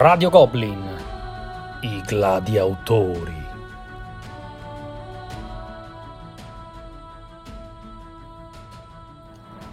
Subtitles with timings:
[0.00, 0.96] Radio Goblin,
[1.80, 3.46] i gladiatori.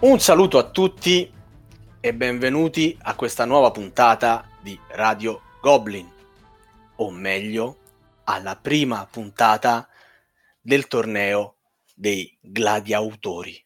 [0.00, 1.32] Un saluto a tutti
[2.00, 6.10] e benvenuti a questa nuova puntata di Radio Goblin,
[6.96, 7.76] o meglio,
[8.24, 9.88] alla prima puntata
[10.60, 11.58] del torneo
[11.94, 13.64] dei gladiatori.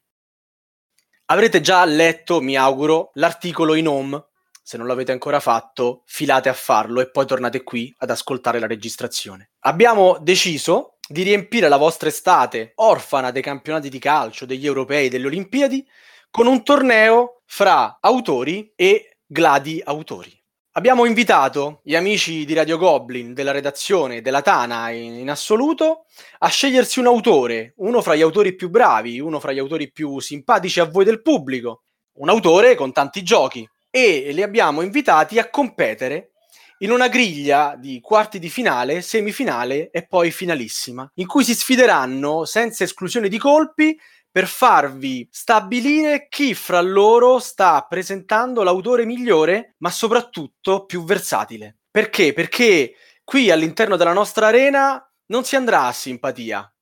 [1.24, 4.28] Avrete già letto, mi auguro, l'articolo in home
[4.62, 8.66] se non l'avete ancora fatto, filate a farlo e poi tornate qui ad ascoltare la
[8.66, 9.50] registrazione.
[9.60, 15.26] Abbiamo deciso di riempire la vostra estate orfana dei campionati di calcio, degli europei, delle
[15.26, 15.84] Olimpiadi,
[16.30, 20.38] con un torneo fra autori e gladi autori.
[20.74, 26.04] Abbiamo invitato gli amici di Radio Goblin, della redazione, della Tana in, in, assoluto,
[26.38, 30.20] a scegliersi un autore, uno fra gli autori più bravi, uno fra gli autori più
[30.20, 31.82] simpatici a voi del pubblico,
[32.18, 36.30] un autore con tanti giochi e li abbiamo invitati a competere
[36.78, 42.44] in una griglia di quarti di finale, semifinale e poi finalissima, in cui si sfideranno
[42.44, 43.98] senza esclusione di colpi
[44.30, 51.78] per farvi stabilire chi fra loro sta presentando l'autore migliore, ma soprattutto più versatile.
[51.90, 52.32] Perché?
[52.32, 56.72] Perché qui all'interno della nostra arena non si andrà a simpatia,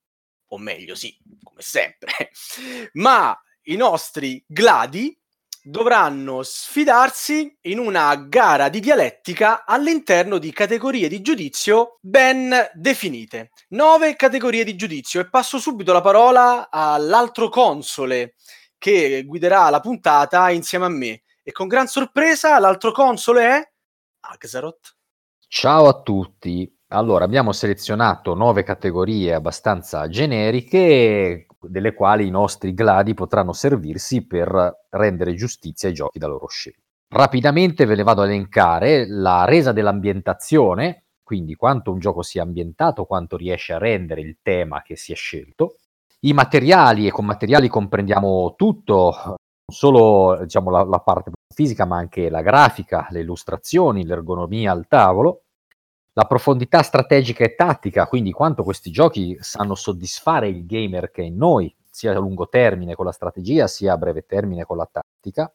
[0.49, 2.31] o meglio sì, come sempre,
[2.95, 5.18] ma i nostri gladi
[5.69, 13.51] dovranno sfidarsi in una gara di dialettica all'interno di categorie di giudizio ben definite.
[13.71, 18.35] Nove categorie di giudizio e passo subito la parola all'altro console
[18.79, 21.23] che guiderà la puntata insieme a me.
[21.43, 23.73] E con gran sorpresa l'altro console è
[24.21, 24.97] Axaroth.
[25.47, 26.71] Ciao a tutti.
[26.89, 34.87] Allora, abbiamo selezionato nove categorie abbastanza generiche delle quali i nostri gladi potranno servirsi per
[34.91, 36.83] rendere giustizia ai giochi da loro scelti.
[37.11, 43.05] Rapidamente ve le vado a elencare la resa dell'ambientazione, quindi quanto un gioco sia ambientato,
[43.05, 45.77] quanto riesce a rendere il tema che si è scelto,
[46.21, 49.37] i materiali, e con materiali comprendiamo tutto, non
[49.67, 55.43] solo diciamo, la, la parte fisica, ma anche la grafica, le illustrazioni, l'ergonomia al tavolo,
[56.19, 61.27] la profondità strategica e tattica, quindi quanto questi giochi sanno soddisfare il gamer che è
[61.27, 64.89] in noi, sia a lungo termine con la strategia, sia a breve termine con la
[64.91, 65.53] tattica.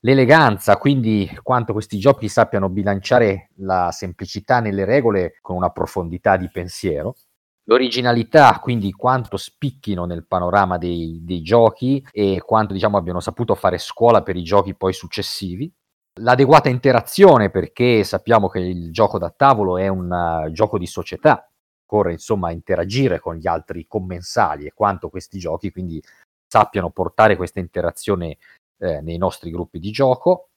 [0.00, 6.50] L'eleganza, quindi quanto questi giochi sappiano bilanciare la semplicità nelle regole con una profondità di
[6.50, 7.14] pensiero.
[7.62, 13.78] L'originalità, quindi quanto spicchino nel panorama dei, dei giochi e quanto diciamo, abbiano saputo fare
[13.78, 15.72] scuola per i giochi poi successivi
[16.20, 21.48] l'adeguata interazione, perché sappiamo che il gioco da tavolo è un uh, gioco di società,
[21.84, 26.02] occorre insomma interagire con gli altri commensali e quanto questi giochi quindi
[26.46, 28.38] sappiano portare questa interazione
[28.78, 30.48] eh, nei nostri gruppi di gioco.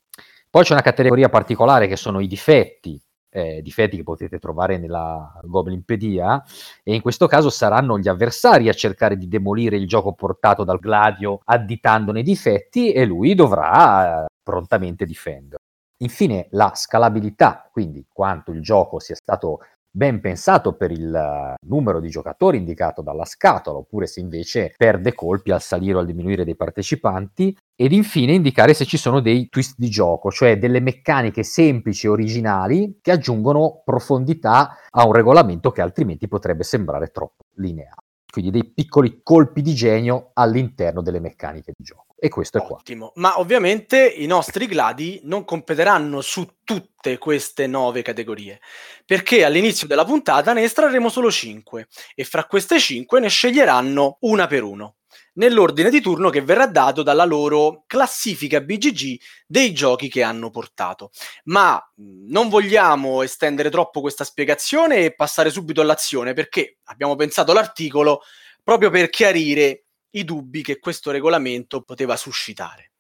[0.49, 2.99] Poi c'è una categoria particolare che sono i difetti,
[3.29, 6.43] eh, difetti che potete trovare nella Goblinpedia,
[6.83, 10.79] e in questo caso saranno gli avversari a cercare di demolire il gioco portato dal
[10.79, 15.61] Gladio additandone i difetti e lui dovrà prontamente difendere.
[16.03, 19.59] Infine la scalabilità, quindi quanto il gioco sia stato
[19.95, 25.13] ben pensato per il eh, numero di giocatori indicato dalla scatola, oppure se invece perde
[25.13, 29.49] colpi al salire o al diminuire dei partecipanti, ed infine indicare se ci sono dei
[29.49, 35.71] twist di gioco, cioè delle meccaniche semplici e originali che aggiungono profondità a un regolamento
[35.71, 38.01] che altrimenti potrebbe sembrare troppo lineare.
[38.31, 42.12] Quindi dei piccoli colpi di genio all'interno delle meccaniche di gioco.
[42.23, 43.11] E questo è Ottimo.
[43.11, 43.21] qua.
[43.21, 48.61] Ma ovviamente i nostri gladi non competeranno su tutte queste nove categorie,
[49.05, 54.47] perché all'inizio della puntata ne estrarremo solo cinque e fra queste cinque ne sceglieranno una
[54.47, 54.95] per uno,
[55.33, 61.11] nell'ordine di turno che verrà dato dalla loro classifica BGG dei giochi che hanno portato.
[61.45, 68.21] Ma non vogliamo estendere troppo questa spiegazione e passare subito all'azione, perché abbiamo pensato l'articolo
[68.63, 69.82] proprio per chiarire
[70.13, 72.91] i dubbi che questo regolamento poteva suscitare.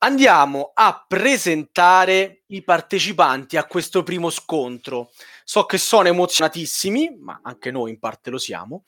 [0.00, 5.10] Andiamo a presentare i partecipanti a questo primo scontro.
[5.44, 8.84] So che sono emozionatissimi, ma anche noi in parte lo siamo.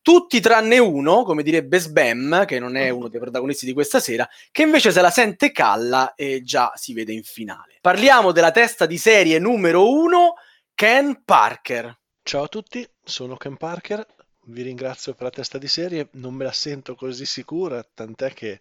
[0.00, 4.28] Tutti tranne uno, come direbbe Sbam, che non è uno dei protagonisti di questa sera,
[4.50, 7.78] che invece se la sente calla e già si vede in finale.
[7.80, 10.34] Parliamo della testa di serie numero uno,
[10.74, 11.98] Ken Parker.
[12.22, 14.06] Ciao a tutti, sono Ken Parker,
[14.46, 18.58] vi ringrazio per la testa di serie, non me la sento così sicura, tant'è che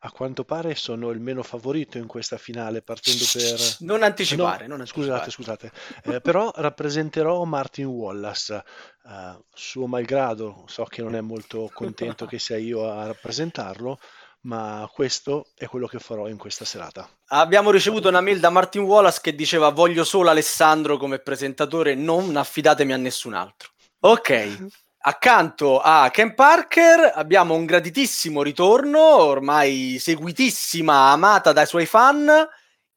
[0.00, 3.58] a quanto pare sono il meno favorito in questa finale, partendo per...
[3.80, 5.30] Non anticipare, no, non anticipare.
[5.30, 6.14] Scusate, scusate.
[6.14, 8.62] Eh, però rappresenterò Martin Wallace,
[9.04, 13.98] uh, suo malgrado, so che non è molto contento che sia io a rappresentarlo,
[14.42, 17.08] ma questo è quello che farò in questa serata.
[17.28, 22.36] Abbiamo ricevuto una mail da Martin Wallace che diceva voglio solo Alessandro come presentatore, non
[22.36, 23.70] affidatemi a nessun altro.
[24.00, 24.68] Ok,
[25.06, 32.46] accanto a Ken Parker abbiamo un graditissimo ritorno, ormai seguitissima, amata dai suoi fan,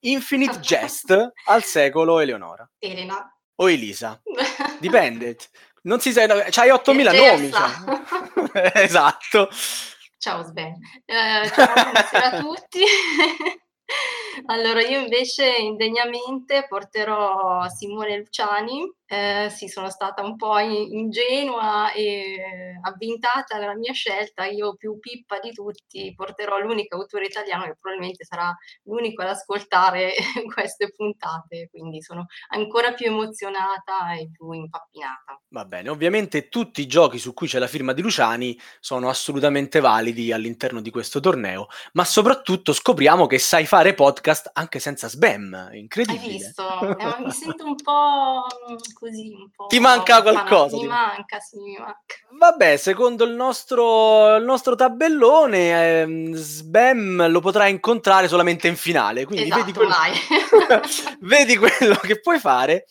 [0.02, 2.68] Infinite Jest al secolo Eleonora.
[2.80, 3.32] Elena.
[3.56, 4.20] O Elisa,
[4.80, 5.38] dipende.
[5.84, 7.52] Non si sa, c'hai 8000 nomi.
[7.52, 8.72] Cioè.
[8.84, 9.50] esatto.
[10.18, 10.76] Ciao Sven.
[11.06, 12.84] Eh, ciao, buonasera a tutti.
[14.46, 18.88] Allora, io invece indegnamente porterò Simone Luciani.
[19.12, 24.46] Eh, sì, sono stata un po' ingenua e avvintata nella mia scelta.
[24.46, 30.14] Io più pippa di tutti porterò l'unico autore italiano che probabilmente sarà l'unico ad ascoltare
[30.54, 35.42] queste puntate, quindi sono ancora più emozionata e più impappinata.
[35.48, 39.80] Va bene, ovviamente tutti i giochi su cui c'è la firma di Luciani sono assolutamente
[39.80, 45.70] validi all'interno di questo torneo, ma soprattutto scopriamo che sai fare podcast anche senza spam,
[45.74, 46.24] incredibile.
[46.24, 46.98] Hai visto?
[47.10, 48.46] Eh, mi sento un po'
[49.00, 49.66] così, un po'...
[49.68, 50.76] Ti manca qualcosa?
[50.76, 52.16] Mi manca, sì, mi manca.
[52.38, 59.26] Vabbè, secondo il nostro, il nostro tabellone, eh, Sbam lo potrai incontrare solamente in finale,
[59.26, 59.94] quindi esatto, vedi, quello,
[61.22, 62.86] vedi quello che puoi fare.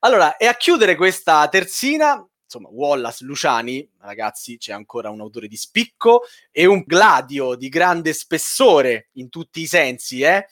[0.00, 5.56] Allora, e a chiudere questa terzina, insomma, Wallace, Luciani, ragazzi, c'è ancora un autore di
[5.56, 10.46] spicco e un gladio di grande spessore in tutti i sensi, eh?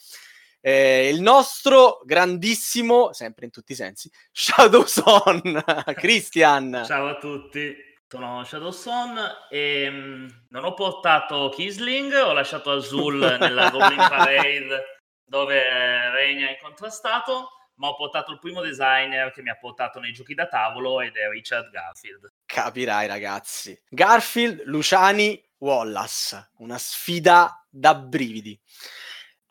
[0.67, 5.63] Eh, il nostro grandissimo, sempre in tutti i sensi, Shadowson,
[5.93, 6.81] Christian.
[6.87, 7.75] Ciao a tutti,
[8.07, 9.15] sono Shadowson
[9.51, 17.49] e mh, non ho portato Kisling, ho lasciato Azul nella Goblin Parade dove regna incontrastato
[17.75, 21.15] ma ho portato il primo designer che mi ha portato nei giochi da tavolo ed
[21.15, 22.33] è Richard Garfield.
[22.43, 23.79] Capirai ragazzi.
[23.87, 26.53] Garfield, Luciani, Wallace.
[26.57, 28.59] Una sfida da brividi.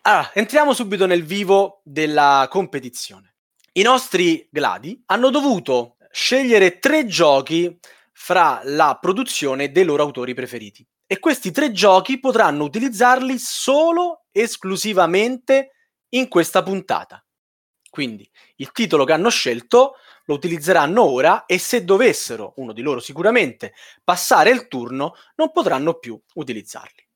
[0.06, 3.36] Allora, entriamo subito nel vivo della competizione.
[3.72, 7.78] I nostri gladi hanno dovuto scegliere tre giochi
[8.12, 10.86] fra la produzione dei loro autori preferiti.
[11.06, 15.70] E questi tre giochi potranno utilizzarli solo esclusivamente
[16.10, 17.24] in questa puntata.
[17.88, 19.94] Quindi il titolo che hanno scelto
[20.26, 23.72] lo utilizzeranno ora e se dovessero, uno di loro sicuramente,
[24.04, 27.08] passare il turno, non potranno più utilizzarli.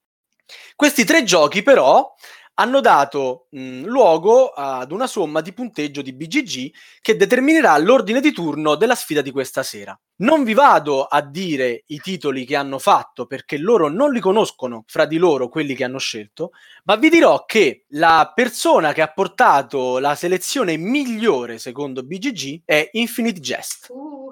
[0.75, 2.15] Questi tre giochi però
[2.61, 6.71] hanno dato mh, luogo ad una somma di punteggio di BGG
[7.01, 9.99] che determinerà l'ordine di turno della sfida di questa sera.
[10.17, 14.83] Non vi vado a dire i titoli che hanno fatto perché loro non li conoscono
[14.89, 16.51] fra di loro quelli che hanno scelto,
[16.85, 22.89] ma vi dirò che la persona che ha portato la selezione migliore secondo BGG è
[22.93, 23.87] Infinite Jest.
[23.91, 24.31] Uh,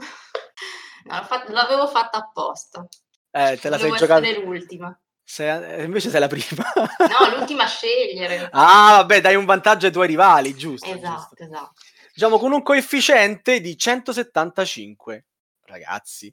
[1.52, 2.87] l'avevo fatta apposta.
[3.31, 4.40] Eh, te la Volevo sei giocata.
[4.40, 5.00] l'ultima.
[5.28, 6.73] Sei, invece sei la prima.
[6.99, 8.49] No, l'ultima a scegliere.
[8.52, 10.87] ah, vabbè, dai un vantaggio ai tuoi rivali, giusto?
[10.87, 11.43] Esatto, giusto.
[11.43, 11.73] esatto.
[12.14, 15.25] Diciamo con un coefficiente di 175.
[15.64, 16.32] Ragazzi,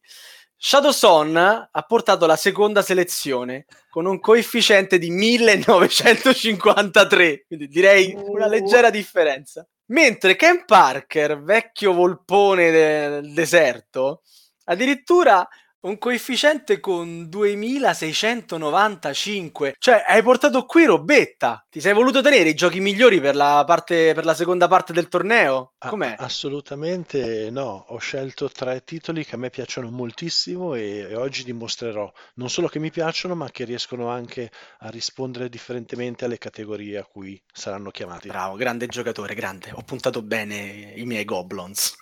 [0.55, 8.91] Shadowson ha portato la seconda selezione con un coefficiente di 1953, quindi direi una leggera
[8.91, 9.67] differenza.
[9.87, 14.21] Mentre Ken Parker, vecchio volpone del deserto,
[14.65, 15.49] addirittura
[15.83, 19.75] un coefficiente con 2695.
[19.77, 21.65] Cioè, hai portato qui robetta.
[21.69, 25.07] Ti sei voluto tenere i giochi migliori per la, parte, per la seconda parte del
[25.07, 25.73] torneo?
[25.77, 26.15] Com'è?
[26.17, 27.85] Ah, assolutamente no.
[27.89, 32.67] Ho scelto tre titoli che a me piacciono moltissimo e, e oggi dimostrerò non solo
[32.67, 37.91] che mi piacciono, ma che riescono anche a rispondere differentemente alle categorie a cui saranno
[37.91, 38.29] chiamati.
[38.29, 39.71] Bravo, grande giocatore, grande.
[39.73, 41.97] Ho puntato bene i miei goblins.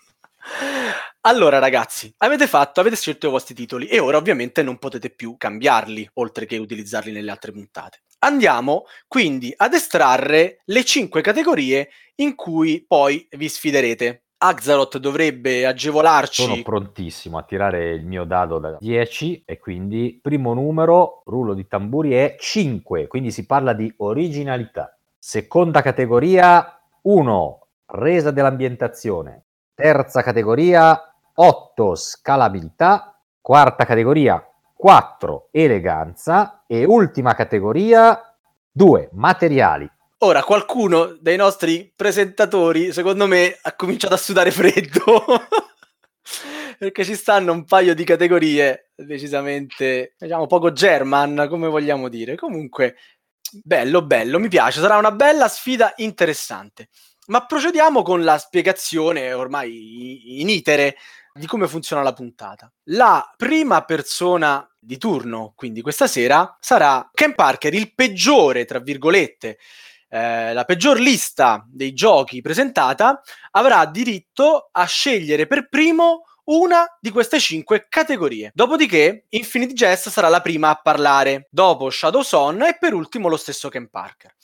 [1.22, 5.36] Allora, ragazzi, avete fatto, avete scelto i vostri titoli e ora ovviamente non potete più
[5.38, 8.02] cambiarli, oltre che utilizzarli nelle altre puntate.
[8.20, 14.24] Andiamo quindi ad estrarre le cinque categorie in cui poi vi sfiderete.
[14.44, 16.42] Axaroth dovrebbe agevolarci.
[16.42, 21.68] Sono prontissimo a tirare il mio dado da 10 e quindi primo numero, rullo di
[21.68, 24.98] tamburi è 5, quindi si parla di originalità.
[25.20, 29.44] Seconda categoria 1, resa dell'ambientazione.
[29.74, 38.36] Terza categoria 8 scalabilità, quarta categoria 4 eleganza e ultima categoria
[38.72, 39.90] 2 materiali.
[40.24, 45.24] Ora, qualcuno dei nostri presentatori, secondo me, ha cominciato a sudare freddo.
[46.78, 52.36] Perché ci stanno un paio di categorie decisamente, diciamo, poco German, come vogliamo dire.
[52.36, 52.96] Comunque,
[53.64, 54.80] bello, bello, mi piace.
[54.80, 56.90] Sarà una bella sfida interessante.
[57.32, 60.98] Ma procediamo con la spiegazione ormai in itere
[61.34, 62.70] di come funziona la puntata.
[62.90, 69.60] La prima persona di turno, quindi questa sera, sarà Ken Parker, il peggiore, tra virgolette,
[70.10, 73.22] eh, la peggior lista dei giochi presentata,
[73.52, 78.52] avrà diritto a scegliere per primo una di queste cinque categorie.
[78.54, 83.38] Dopodiché Infinite Jest sarà la prima a parlare, dopo Shadow Son e per ultimo lo
[83.38, 84.36] stesso Ken Parker.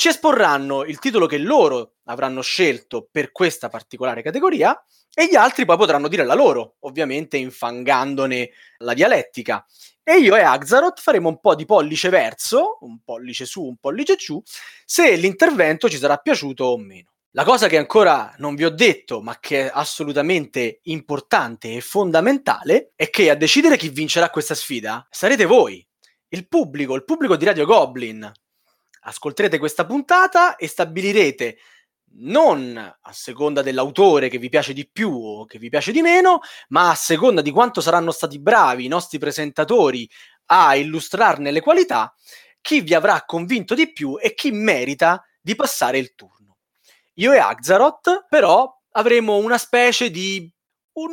[0.00, 4.80] Ci esporranno il titolo che loro avranno scelto per questa particolare categoria
[5.12, 9.66] e gli altri poi potranno dire la loro, ovviamente infangandone la dialettica.
[10.04, 14.14] E io e Axaroth faremo un po' di pollice verso, un pollice su, un pollice
[14.14, 14.40] giù,
[14.84, 17.14] se l'intervento ci sarà piaciuto o meno.
[17.32, 22.92] La cosa che ancora non vi ho detto, ma che è assolutamente importante e fondamentale,
[22.94, 25.84] è che a decidere chi vincerà questa sfida sarete voi,
[26.28, 28.32] il pubblico, il pubblico di Radio Goblin.
[29.08, 31.58] Ascolterete questa puntata e stabilirete
[32.20, 36.40] non a seconda dell'autore che vi piace di più o che vi piace di meno,
[36.68, 40.08] ma a seconda di quanto saranno stati bravi i nostri presentatori
[40.46, 42.14] a illustrarne le qualità,
[42.60, 46.58] chi vi avrà convinto di più e chi merita di passare il turno.
[47.14, 50.52] Io e Axaroth, però, avremo una specie di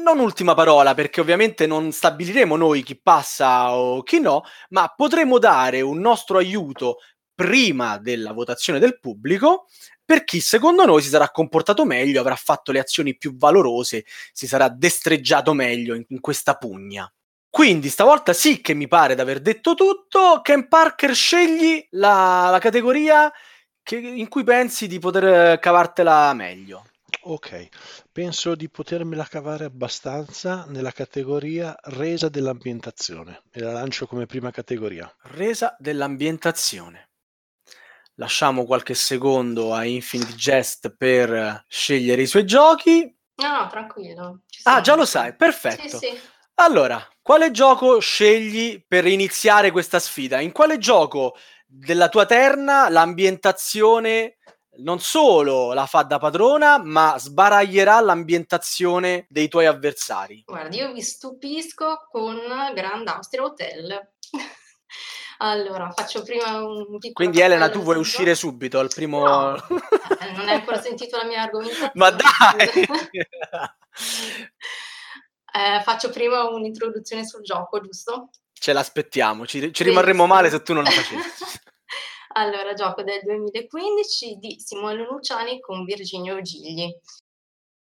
[0.01, 5.37] non ultima parola, perché ovviamente non stabiliremo noi chi passa o chi no, ma potremo
[5.37, 6.97] dare un nostro aiuto
[7.35, 9.67] prima della votazione del pubblico
[10.05, 14.45] per chi secondo noi si sarà comportato meglio, avrà fatto le azioni più valorose, si
[14.45, 17.11] sarà destreggiato meglio in, in questa pugna.
[17.49, 20.41] Quindi stavolta sì che mi pare di aver detto tutto.
[20.43, 23.31] Ken Parker, scegli la, la categoria
[23.81, 26.85] che, in cui pensi di poter cavartela meglio.
[27.21, 27.69] Ok,
[28.11, 35.11] penso di potermela cavare abbastanza nella categoria resa dell'ambientazione e la lancio come prima categoria.
[35.21, 37.09] Resa dell'ambientazione
[38.15, 43.13] lasciamo qualche secondo a Infinite Jest per scegliere i suoi giochi.
[43.35, 44.41] No, no, tranquillo.
[44.63, 45.97] Ah, già lo sai, perfetto.
[45.97, 46.19] Sì, sì.
[46.55, 50.39] Allora, quale gioco scegli per iniziare questa sfida?
[50.39, 51.35] In quale gioco
[51.67, 54.37] della tua terna l'ambientazione
[54.77, 60.43] non solo la fa da padrona, ma sbaraglierà l'ambientazione dei tuoi avversari?
[60.45, 62.37] Guardi, io vi stupisco con
[62.73, 64.11] Grand Austria Hotel.
[65.37, 69.25] Allora, faccio prima un piccolo Quindi Elena, tu vuoi uscire subito al primo...
[69.25, 69.55] No,
[70.21, 71.91] eh, non hai ancora sentito la mia argomentazione.
[71.95, 72.69] Ma dai!
[75.53, 78.29] eh, faccio prima un'introduzione sul gioco, giusto?
[78.53, 81.59] Ce l'aspettiamo, ci, ci rimarremo male se tu non la facessi.
[82.33, 86.89] allora, gioco del 2015 di Simone Luciani con Virginio Gigli.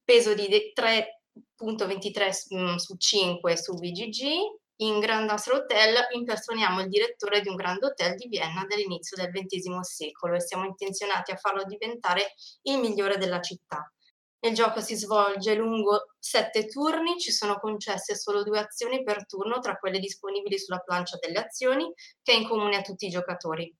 [0.02, 7.40] Peso di 3.23 mm, su 5 su VGG, in Grand Austria Hotel impersoniamo il direttore
[7.40, 11.64] di un grande hotel di Vienna dell'inizio del XX secolo e siamo intenzionati a farlo
[11.64, 13.88] diventare il migliore della città.
[14.40, 19.58] Il gioco si svolge lungo sette turni, ci sono concesse solo due azioni per turno
[19.60, 21.90] tra quelle disponibili sulla plancia delle azioni,
[22.22, 23.74] che è in comune a tutti i giocatori.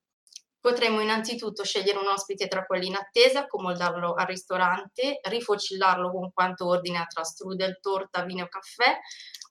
[0.65, 6.65] Potremmo innanzitutto scegliere un ospite tra quelli in attesa, accomodarlo al ristorante, rifocillarlo con quanto
[6.65, 8.97] ordina tra strudel, torta, vino o caffè.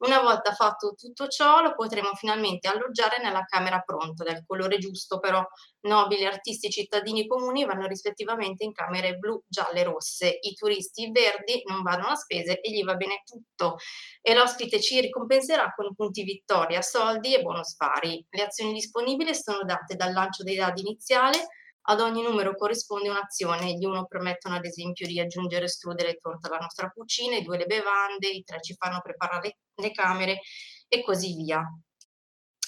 [0.01, 5.21] Una volta fatto tutto ciò, lo potremo finalmente alloggiare nella camera pronta, del colore giusto
[5.21, 5.41] però.
[5.83, 10.39] Nobili, artisti, cittadini comuni vanno rispettivamente in camere blu, gialle e rosse.
[10.41, 13.77] I turisti verdi non vanno a spese e gli va bene tutto.
[14.21, 18.27] E l'ospite ci ricompenserà con punti vittoria, soldi e bonus vari.
[18.31, 21.49] Le azioni disponibili sono date dal lancio dei dadi iniziali iniziale,
[21.87, 26.49] ad ogni numero corrisponde un'azione, gli uno permettono ad esempio di aggiungere strudel e torta
[26.49, 30.41] alla nostra cucina, i due le bevande, i tre ci fanno preparare le camere
[30.89, 31.63] e così via.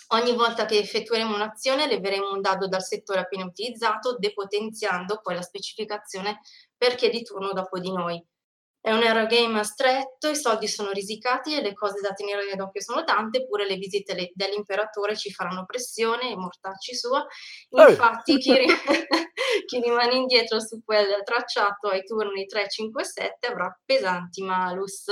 [0.08, 5.42] Ogni volta che effettueremo un'azione leveremo un dado dal settore appena utilizzato, depotenziando poi la
[5.42, 6.40] specificazione
[6.76, 8.22] per chi è di turno dopo di noi.
[8.86, 13.02] È un Eurogame stretto, i soldi sono risicati e le cose da tenere d'occhio sono
[13.02, 17.26] tante, pure le visite le, dell'imperatore ci faranno pressione e mortacci sua.
[17.70, 18.66] Infatti chi, ri-
[19.66, 25.06] chi, rimane indietro su quel tracciato ai turni 3, 5 7 avrà pesanti malus.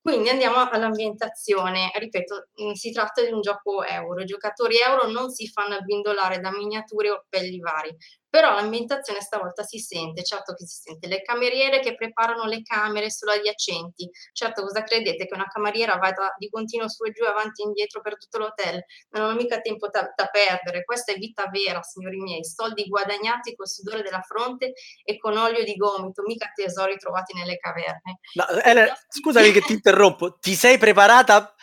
[0.00, 1.92] Quindi andiamo all'ambientazione.
[1.94, 4.22] Ripeto, mm, si tratta di un gioco euro.
[4.22, 7.94] I giocatori euro non si fanno abbindolare da miniature o appelli vari,
[8.32, 11.06] però l'ambientazione stavolta si sente, certo che si sente.
[11.06, 15.26] Le cameriere che preparano le camere solo adiacenti, certo cosa credete?
[15.26, 18.82] Che una cameriera vada di continuo su e giù, avanti e indietro per tutto l'hotel,
[19.10, 23.54] non ho mica tempo da, da perdere, questa è vita vera signori miei, soldi guadagnati
[23.54, 24.72] col sudore della fronte
[25.04, 28.18] e con olio di gomito, mica tesori trovati nelle caverne.
[28.32, 31.54] No, Elena, scusami che ti interrompo, ti sei preparata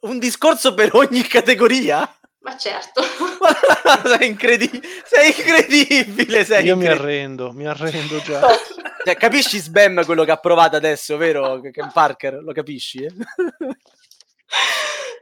[0.00, 2.06] un discorso per ogni categoria?
[2.42, 3.02] Ma certo.
[4.04, 6.44] sei, incredi- sei incredibile.
[6.44, 6.74] Sei Io incredibile.
[6.74, 8.40] mi arrendo, mi arrendo già.
[9.04, 11.60] Cioè, capisci Sbam quello che ha provato adesso, vero?
[11.72, 13.02] Ken Parker, lo capisci?
[13.02, 13.12] Eh?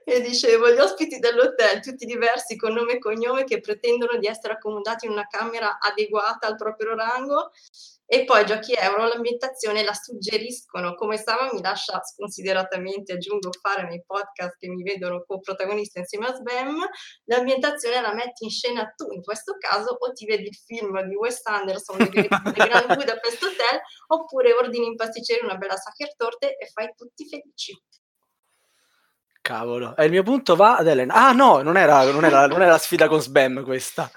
[0.03, 4.55] E dicevo, gli ospiti dell'hotel, tutti diversi con nome e cognome, che pretendono di essere
[4.55, 7.53] accomodati in una camera adeguata al proprio rango,
[8.13, 10.97] e poi giochi euro, l'ambientazione la suggeriscono.
[10.97, 16.35] Come Sama mi lascia sconsideratamente, aggiungo, fare nei podcast che mi vedono co-protagonista insieme a
[16.35, 16.77] Sbam,
[17.27, 21.15] l'ambientazione la metti in scena tu, in questo caso, o ti vedi il film di
[21.15, 26.93] Wes Anderson, The Grand Budapest Hotel, oppure ordini in pasticcere una bella Sachertorte e fai
[26.97, 27.81] tutti felici.
[29.41, 31.15] Cavolo, e il mio punto va ad Elena.
[31.15, 34.11] Ah no, non era, non era, non era la sfida con Sbam questa.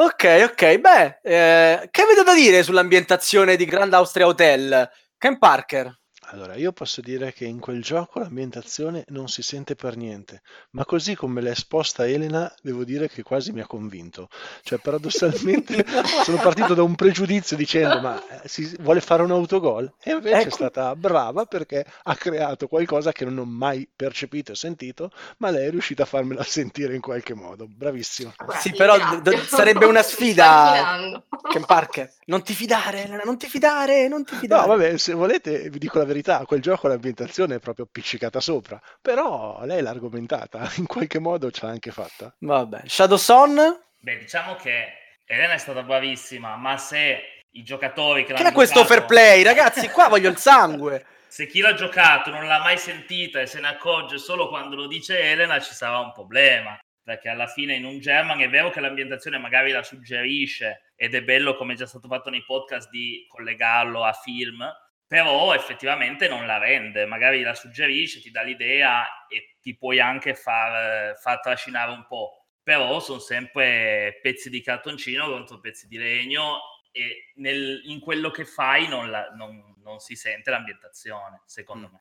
[0.00, 4.88] Ok, ok, beh, eh, che avete da dire sull'ambientazione di Grand Austria Hotel?
[5.18, 5.92] Ken Parker.
[6.30, 10.42] Allora, io posso dire che in quel gioco l'ambientazione non si sente per niente,
[10.72, 14.28] ma così come l'ha esposta Elena, devo dire che quasi mi ha convinto.
[14.62, 15.86] Cioè, paradossalmente,
[16.24, 19.90] sono partito da un pregiudizio dicendo, ma eh, si vuole fare un autogol?
[20.02, 20.48] E invece ecco.
[20.48, 25.48] è stata brava perché ha creato qualcosa che non ho mai percepito e sentito, ma
[25.48, 27.66] lei è riuscita a farmela sentire in qualche modo.
[27.66, 28.34] Bravissima.
[28.60, 32.12] Sì, però d- sarebbe una sfida, Ken Parker.
[32.26, 34.60] Non ti fidare, Elena, non ti fidare, non ti fidare.
[34.60, 38.40] No, vabbè, se volete vi dico la verità verità, quel gioco l'ambientazione è proprio appiccicata
[38.40, 42.34] sopra, però lei l'ha argomentata, in qualche modo ce l'ha anche fatta.
[42.38, 43.56] Vabbè, Shadow Son?
[44.00, 44.92] Beh, diciamo che
[45.24, 49.42] Elena è stata bravissima, ma se i giocatori che, che l'hanno è questo fair play,
[49.42, 51.04] ragazzi, qua voglio il sangue.
[51.28, 54.86] Se chi l'ha giocato non l'ha mai sentita e se ne accorge solo quando lo
[54.86, 58.80] dice Elena, ci sarà un problema perché alla fine in un German è vero che
[58.80, 63.24] l'ambientazione magari la suggerisce ed è bello come è già stato fatto nei podcast di
[63.26, 64.62] collegarlo a film,
[65.08, 70.34] però effettivamente non la rende, magari la suggerisce, ti dà l'idea e ti puoi anche
[70.34, 76.58] far, far trascinare un po', però sono sempre pezzi di cartoncino contro pezzi di legno
[76.92, 81.92] e nel, in quello che fai non, la, non, non, si sente l'ambientazione, secondo mm.
[81.92, 82.00] me.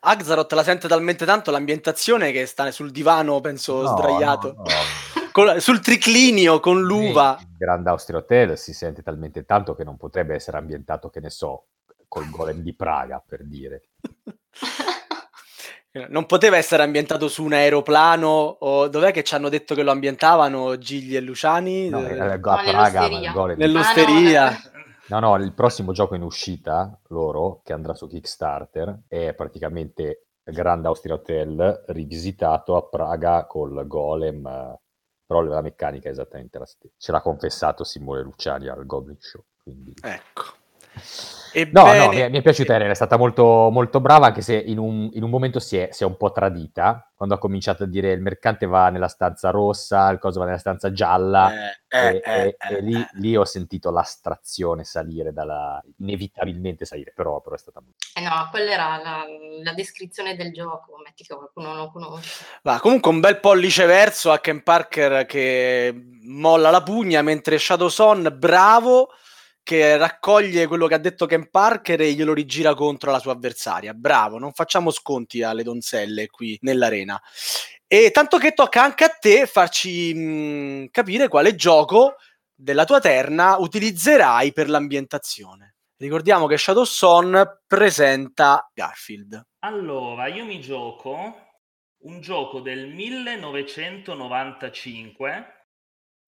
[0.00, 4.52] Axaroth la sente talmente tanto l'ambientazione che sta sul divano, penso, no, sdraiato.
[4.52, 5.24] No, no.
[5.36, 7.36] Con, sul triclinio con l'uva.
[7.38, 11.28] Il Grand Austria Hotel si sente talmente tanto che non potrebbe essere ambientato, che ne
[11.28, 11.66] so,
[12.08, 13.88] col golem di Praga, per dire.
[16.08, 19.90] Non poteva essere ambientato su un aeroplano o dov'è che ci hanno detto che lo
[19.90, 21.88] ambientavano Gigli e Luciani?
[21.88, 23.56] No, a no, Praga, nell'osteria.
[23.56, 24.46] nell'osteria.
[24.48, 24.60] Ah,
[25.06, 30.84] no, no, il prossimo gioco in uscita, loro, che andrà su Kickstarter, è praticamente Grand
[30.84, 34.42] Austria Hotel rivisitato a Praga col golem,
[35.24, 36.94] però la meccanica è esattamente la stessa.
[36.98, 39.42] Ce l'ha confessato Simone Luciani al Goblin Show.
[39.62, 39.94] Quindi...
[40.02, 40.64] Ecco.
[41.58, 41.98] Ebbene...
[41.98, 44.54] No, no, mi è, mi è piaciuta Elena, è stata molto, molto brava, anche se
[44.54, 47.84] in un, in un momento si è, si è, un po' tradita, quando ha cominciato
[47.84, 51.50] a dire il mercante va nella stanza rossa, il coso va nella stanza gialla,
[51.88, 53.08] eh, e, eh, e, eh, e lì, eh.
[53.12, 57.96] lì, ho sentito l'astrazione salire, dalla, inevitabilmente salire, però, però è stata molto...
[58.14, 59.24] Eh no, quella era la,
[59.62, 62.44] la, descrizione del gioco, metti che qualcuno non lo conosce.
[62.64, 67.88] Va, comunque un bel pollice verso a Ken Parker che molla la pugna, mentre Shadow
[67.88, 69.08] Son, bravo
[69.66, 73.94] che raccoglie quello che ha detto Ken Parker e glielo rigira contro la sua avversaria.
[73.94, 77.20] Bravo, non facciamo sconti alle donzelle qui nell'arena.
[77.84, 82.14] E tanto che tocca anche a te farci mh, capire quale gioco
[82.54, 85.74] della tua terna utilizzerai per l'ambientazione.
[85.96, 89.48] Ricordiamo che Shadow Son presenta Garfield.
[89.64, 91.34] Allora, io mi gioco
[92.02, 95.55] un gioco del 1995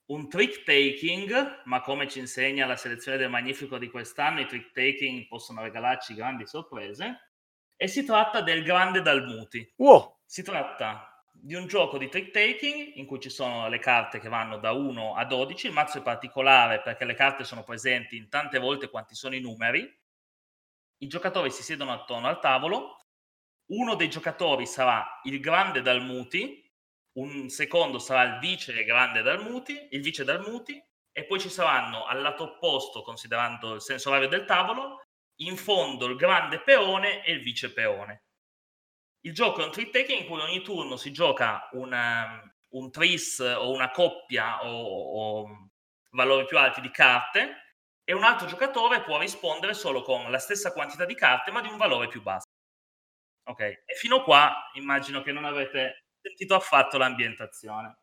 [0.08, 4.72] un trick taking, ma come ci insegna la selezione del Magnifico di quest'anno, i trick
[4.72, 7.32] taking possono regalarci grandi sorprese.
[7.76, 9.72] E si tratta del Grande Dalmuti.
[9.76, 10.18] Wow.
[10.24, 14.28] Si tratta di un gioco di trick taking in cui ci sono le carte che
[14.28, 15.68] vanno da 1 a 12.
[15.68, 19.40] Il mazzo è particolare perché le carte sono presenti in tante volte quanti sono i
[19.40, 19.88] numeri.
[21.00, 22.96] I giocatori si siedono attorno al tavolo.
[23.66, 26.67] Uno dei giocatori sarà il Grande Dalmuti,
[27.18, 32.20] un secondo sarà il vice grande Dalmuti, il vice Dalmuti, e poi ci saranno al
[32.20, 35.02] lato opposto, considerando il senso orario del tavolo,
[35.40, 38.24] in fondo il grande peone e il vice peone.
[39.24, 42.40] Il gioco è un trick taking in cui ogni turno si gioca una,
[42.74, 45.70] un tris o una coppia o, o
[46.10, 50.72] valori più alti di carte e un altro giocatore può rispondere solo con la stessa
[50.72, 52.46] quantità di carte ma di un valore più basso.
[53.48, 57.98] Ok, e fino a qua immagino che non avete sentito affatto l'ambientazione.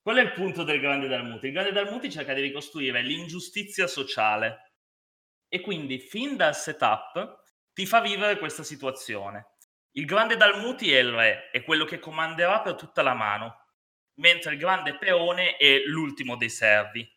[0.00, 1.46] Qual è il punto del Grande Dalmuti?
[1.46, 4.72] Il Grande Dalmuti cerca di ricostruire l'ingiustizia sociale
[5.48, 7.40] e quindi fin dal setup
[7.72, 9.56] ti fa vivere questa situazione.
[9.92, 13.66] Il Grande Dalmuti è il re, è quello che comanderà per tutta la mano,
[14.14, 17.08] mentre il Grande Peone è l'ultimo dei servi.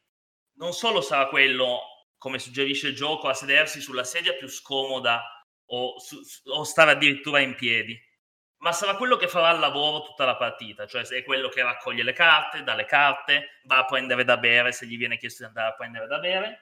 [0.58, 1.80] Non solo sarà quello,
[2.18, 5.24] come suggerisce il gioco, a sedersi sulla sedia più scomoda
[5.68, 6.20] o, su,
[6.52, 8.00] o stare addirittura in piedi,
[8.58, 12.04] ma sarà quello che farà il lavoro tutta la partita, cioè è quello che raccoglie
[12.04, 15.50] le carte, dà le carte, va a prendere da bere se gli viene chiesto di
[15.50, 16.60] andare a prendere da bere.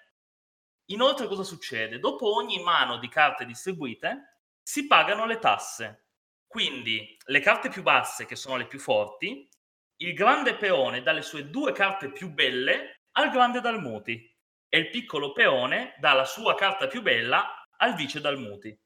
[0.88, 2.00] Inoltre cosa succede?
[2.00, 6.08] Dopo ogni mano di carte distribuite si pagano le tasse.
[6.46, 9.50] Quindi le carte più basse, che sono le più forti,
[9.98, 14.30] il grande peone dà le sue due carte più belle al grande Dalmuti
[14.68, 18.78] e il piccolo peone dà la sua carta più bella al vice Dalmuti.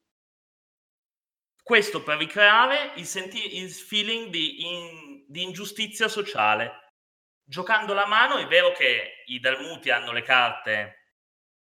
[1.68, 6.94] Questo per ricreare il, senti- il feeling di, in- di ingiustizia sociale.
[7.44, 11.16] Giocando la mano è vero che i Dalmuti hanno le carte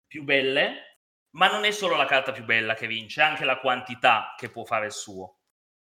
[0.07, 1.01] più belle,
[1.35, 4.49] ma non è solo la carta più bella che vince, è anche la quantità che
[4.49, 5.41] può fare il suo.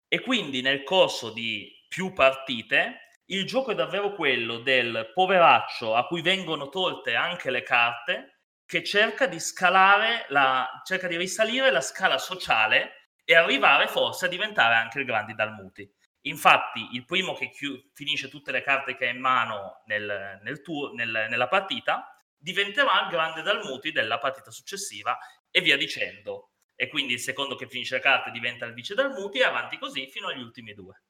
[0.07, 6.07] E quindi nel corso di più partite il gioco è davvero quello del poveraccio a
[6.07, 11.81] cui vengono tolte anche le carte che cerca di scalare la, cerca di risalire la
[11.81, 12.96] scala sociale
[13.29, 15.93] e arrivare forse a diventare anche il Grandi Dalmuti.
[16.23, 20.62] Infatti, il primo che chi- finisce tutte le carte che ha in mano nel, nel
[20.62, 25.19] tour, nel, nella partita diventerà il Grande Dalmuti della partita successiva
[25.51, 26.53] e via dicendo.
[26.77, 30.09] E quindi il secondo che finisce le carte diventa il Vice Dalmuti e avanti così
[30.09, 31.03] fino agli ultimi due.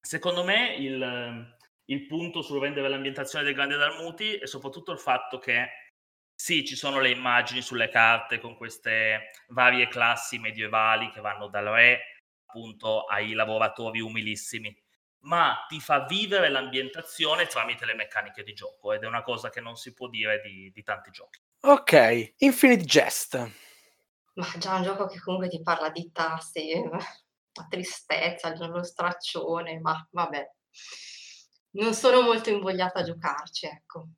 [0.00, 5.38] Secondo me il, il punto sul rendere l'ambientazione del Grande Dalmuti è soprattutto il fatto
[5.38, 5.85] che
[6.36, 11.64] sì, ci sono le immagini sulle carte con queste varie classi medievali che vanno dal
[11.64, 12.00] re
[12.46, 14.74] appunto ai lavoratori umilissimi,
[15.20, 19.60] ma ti fa vivere l'ambientazione tramite le meccaniche di gioco ed è una cosa che
[19.60, 21.40] non si può dire di, di tanti giochi.
[21.62, 23.50] Ok, Infinite Jest.
[24.34, 26.70] Ma già un gioco che comunque ti parla di tassi,
[27.56, 30.50] la tristezza, lo straccione, ma vabbè.
[31.70, 34.08] Non sono molto invogliata a giocarci, ecco.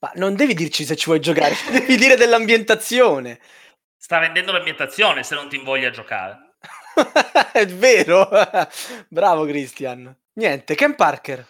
[0.00, 3.38] Ma non devi dirci se ci vuoi giocare, devi dire dell'ambientazione.
[3.96, 6.54] Sta vendendo l'ambientazione se non ti invoglia a giocare.
[7.52, 8.28] È vero.
[9.08, 10.14] Bravo Christian.
[10.34, 11.46] Niente, Ken Parker.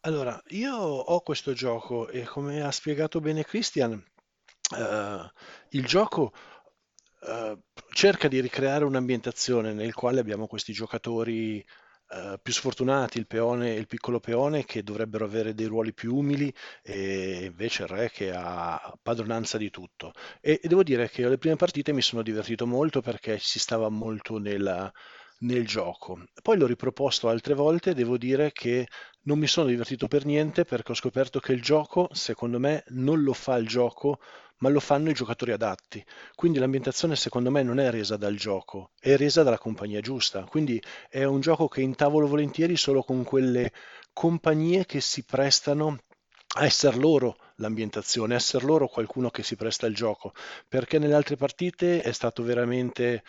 [0.00, 4.02] Allora, io ho questo gioco e come ha spiegato bene Christian,
[4.76, 5.30] eh,
[5.70, 6.32] il gioco
[7.20, 7.58] eh,
[7.92, 11.64] cerca di ricreare un'ambientazione nel quale abbiamo questi giocatori
[12.12, 16.52] eh, più sfortunati, il peone, il piccolo peone, che dovrebbero avere dei ruoli più umili,
[16.82, 20.12] e invece il re che ha padronanza di tutto.
[20.40, 23.88] E, e devo dire che alle prime partite mi sono divertito molto perché si stava
[23.88, 24.92] molto nella,
[25.42, 26.24] nel gioco.
[26.42, 28.88] Poi l'ho riproposto altre volte e devo dire che
[29.22, 33.22] non mi sono divertito per niente perché ho scoperto che il gioco, secondo me, non
[33.22, 34.18] lo fa il gioco,
[34.58, 36.04] ma lo fanno i giocatori adatti.
[36.34, 40.44] Quindi l'ambientazione secondo me non è resa dal gioco, è resa dalla compagnia giusta.
[40.44, 43.72] Quindi è un gioco che intavolo volentieri solo con quelle
[44.12, 45.98] compagnie che si prestano
[46.54, 50.34] a essere loro l'ambientazione, essere loro qualcuno che si presta al gioco,
[50.68, 53.22] perché nelle altre partite è stato veramente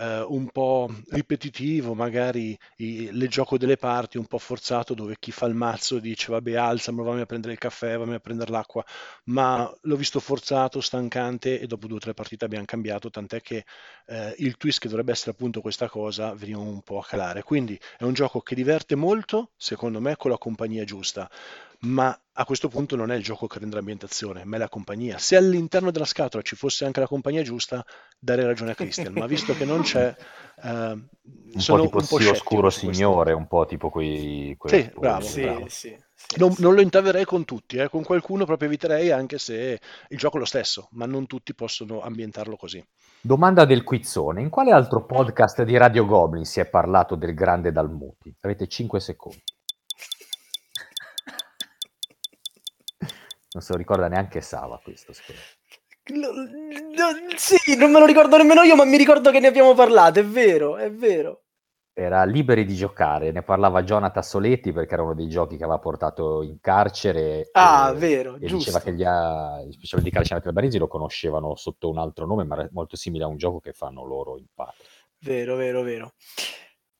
[0.00, 5.46] eh, un po' ripetitivo, magari il gioco delle parti un po' forzato dove chi fa
[5.46, 8.84] il mazzo dice vabbè alzami, vammi a prendere il caffè, vammi a prendere l'acqua,
[9.24, 13.64] ma l'ho visto forzato, stancante e dopo due o tre partite abbiamo cambiato, tant'è che
[14.06, 17.42] eh, il twist che dovrebbe essere appunto questa cosa veniva un po' a calare.
[17.42, 21.30] Quindi è un gioco che diverte molto, secondo me, con la compagnia giusta
[21.80, 25.18] ma a questo punto non è il gioco che rende l'ambientazione, ma è la compagnia.
[25.18, 27.84] Se all'interno della scatola ci fosse anche la compagnia giusta,
[28.18, 30.14] darei ragione a Christian, ma visto che non c'è,
[30.62, 34.54] eh, un sono po' tipo un po' sì, oscuro signore, un po' tipo quei...
[34.58, 35.68] quei Sì, bravo, Sì, bravo.
[35.68, 36.62] sì, sì, Non, sì.
[36.62, 40.40] non lo intaverei con tutti, eh, con qualcuno proprio eviterei anche se il gioco è
[40.40, 42.82] lo stesso, ma non tutti possono ambientarlo così.
[43.22, 44.40] Domanda del quizzone.
[44.40, 48.34] In quale altro podcast di Radio Goblin si è parlato del grande Dalmuti?
[48.40, 49.42] Avete 5 secondi.
[53.52, 55.12] Non se lo ricorda neanche Sava questo.
[55.12, 55.58] secondo me.
[56.12, 59.74] No, no, sì, non me lo ricordo nemmeno io, ma mi ricordo che ne abbiamo
[59.74, 61.42] parlato, è vero, è vero.
[61.92, 65.78] Era Liberi di giocare, ne parlava Jonathan Soletti perché era uno dei giochi che aveva
[65.78, 67.48] portato in carcere.
[67.52, 68.56] Ah, e, vero, e giusto.
[68.56, 72.26] diceva che gli, a- gli specialisti di calcio per Baresi lo conoscevano sotto un altro
[72.26, 74.86] nome, ma era molto simile a un gioco che fanno loro in patria.
[75.18, 76.14] Vero, vero, vero.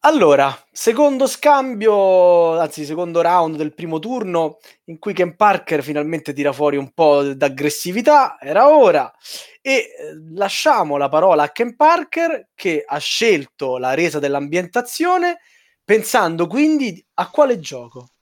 [0.02, 6.54] Allora, secondo scambio, anzi secondo round del primo turno, in cui Ken Parker finalmente tira
[6.54, 9.12] fuori un po' d'aggressività, era ora,
[9.60, 9.88] e eh,
[10.32, 15.40] lasciamo la parola a Ken Parker che ha scelto la resa dell'ambientazione
[15.84, 18.12] pensando quindi a quale gioco?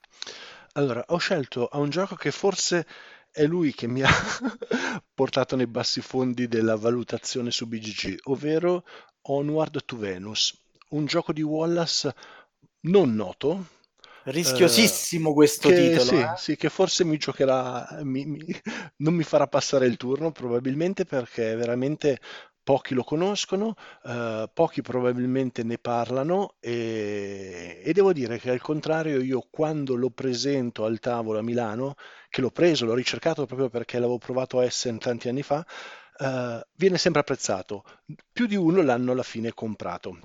[0.73, 2.89] Allora, ho scelto a un gioco che forse
[3.31, 4.11] è lui che mi ha
[5.15, 8.85] portato nei bassi fondi della valutazione su BGG, ovvero
[9.23, 12.15] Onward to Venus, un gioco di Wallace
[12.83, 13.67] non noto,
[14.27, 16.13] Rischiosissimo questo che, titolo.
[16.13, 16.37] sì, eh?
[16.37, 18.45] sì, che forse mi giocherà, mi- mi-
[18.99, 22.19] non mi farà passare il turno probabilmente perché veramente
[22.63, 23.75] pochi lo conoscono,
[24.05, 30.11] eh, pochi probabilmente ne parlano e, e devo dire che al contrario io quando lo
[30.11, 31.95] presento al tavolo a Milano,
[32.29, 35.65] che l'ho preso, l'ho ricercato proprio perché l'avevo provato a Essen tanti anni fa,
[36.19, 37.85] eh, viene sempre apprezzato.
[38.33, 40.19] Più di uno l'hanno alla fine comprato.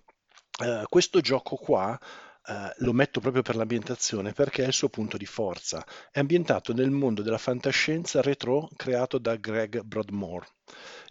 [0.61, 1.99] Eh, questo gioco qua
[2.45, 5.85] eh, lo metto proprio per l'ambientazione perché è il suo punto di forza.
[6.11, 10.45] È ambientato nel mondo della fantascienza retro creato da Greg Broadmoor.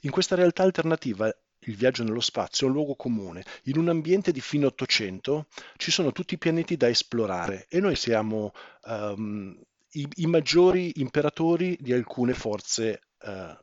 [0.02, 1.34] In questa realtà alternativa
[1.66, 3.44] il viaggio nello spazio è un luogo comune.
[3.64, 7.96] In un ambiente di fine Ottocento ci sono tutti i pianeti da esplorare e noi
[7.96, 8.52] siamo
[8.84, 9.58] um,
[9.92, 13.56] i, i, maggiori imperatori di alcune forze uh,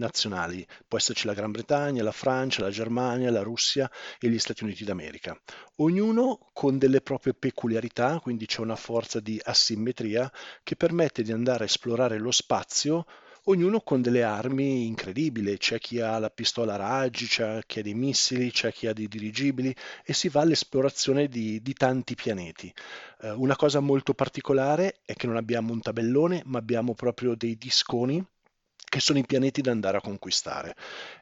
[0.00, 0.66] nazionali.
[0.88, 4.84] Può esserci la Gran Bretagna, la Francia, la Germania, la Russia e gli Stati Uniti
[4.84, 5.38] d'America.
[5.76, 10.30] Ognuno con delle proprie peculiarità, quindi c'è una forza di asimmetria
[10.64, 13.06] che permette di andare a esplorare lo spazio
[13.44, 17.82] ognuno con delle armi incredibili, c'è chi ha la pistola a raggi, c'è chi ha
[17.82, 22.72] dei missili, c'è chi ha dei dirigibili e si va all'esplorazione di, di tanti pianeti.
[23.22, 27.56] Eh, una cosa molto particolare è che non abbiamo un tabellone, ma abbiamo proprio dei
[27.56, 28.24] disconi
[28.90, 30.76] che sono i pianeti da andare a conquistare.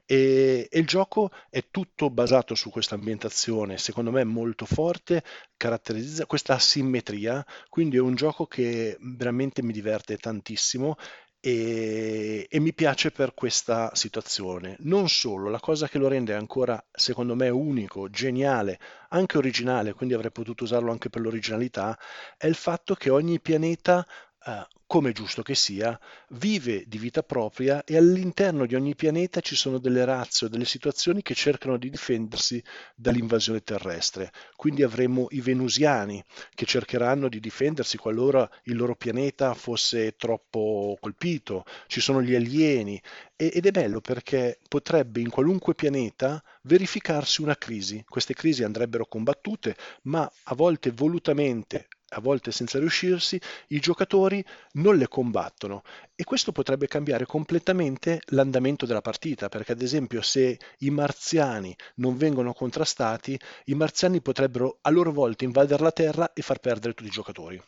[0.06, 5.22] E, e, il gioco è tutto basato su questa ambientazione, secondo me molto forte,
[5.56, 10.96] caratterizza questa asimmetria, quindi è un gioco che veramente mi diverte tantissimo
[11.40, 14.76] e, e, mi piace per questa situazione.
[14.80, 20.14] Non solo, la cosa che lo rende ancora, secondo me, unico, geniale, anche originale, quindi
[20.14, 21.98] avrei potuto usarlo anche per l'originalità,
[22.36, 24.06] è il fatto che ogni pianeta
[24.48, 29.54] eh, come giusto che sia, vive di vita propria e all'interno di ogni pianeta ci
[29.54, 32.62] sono delle razze o delle situazioni che cercano di difendersi
[32.94, 34.32] dall'invasione terrestre.
[34.56, 41.66] Quindi avremo i venusiani che cercheranno di difendersi qualora il loro pianeta fosse troppo colpito,
[41.86, 42.98] ci sono gli alieni
[43.36, 48.02] ed è bello perché potrebbe in qualunque pianeta verificarsi una crisi.
[48.08, 54.96] Queste crisi andrebbero combattute, ma a volte volutamente a volte senza riuscirsi, i giocatori non
[54.96, 55.82] le combattono
[56.14, 62.16] e questo potrebbe cambiare completamente l'andamento della partita, perché ad esempio se i marziani non
[62.16, 67.08] vengono contrastati, i marziani potrebbero a loro volta invadere la Terra e far perdere tutti
[67.08, 67.62] i giocatori.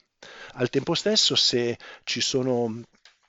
[0.54, 2.82] Al tempo stesso, se ci sono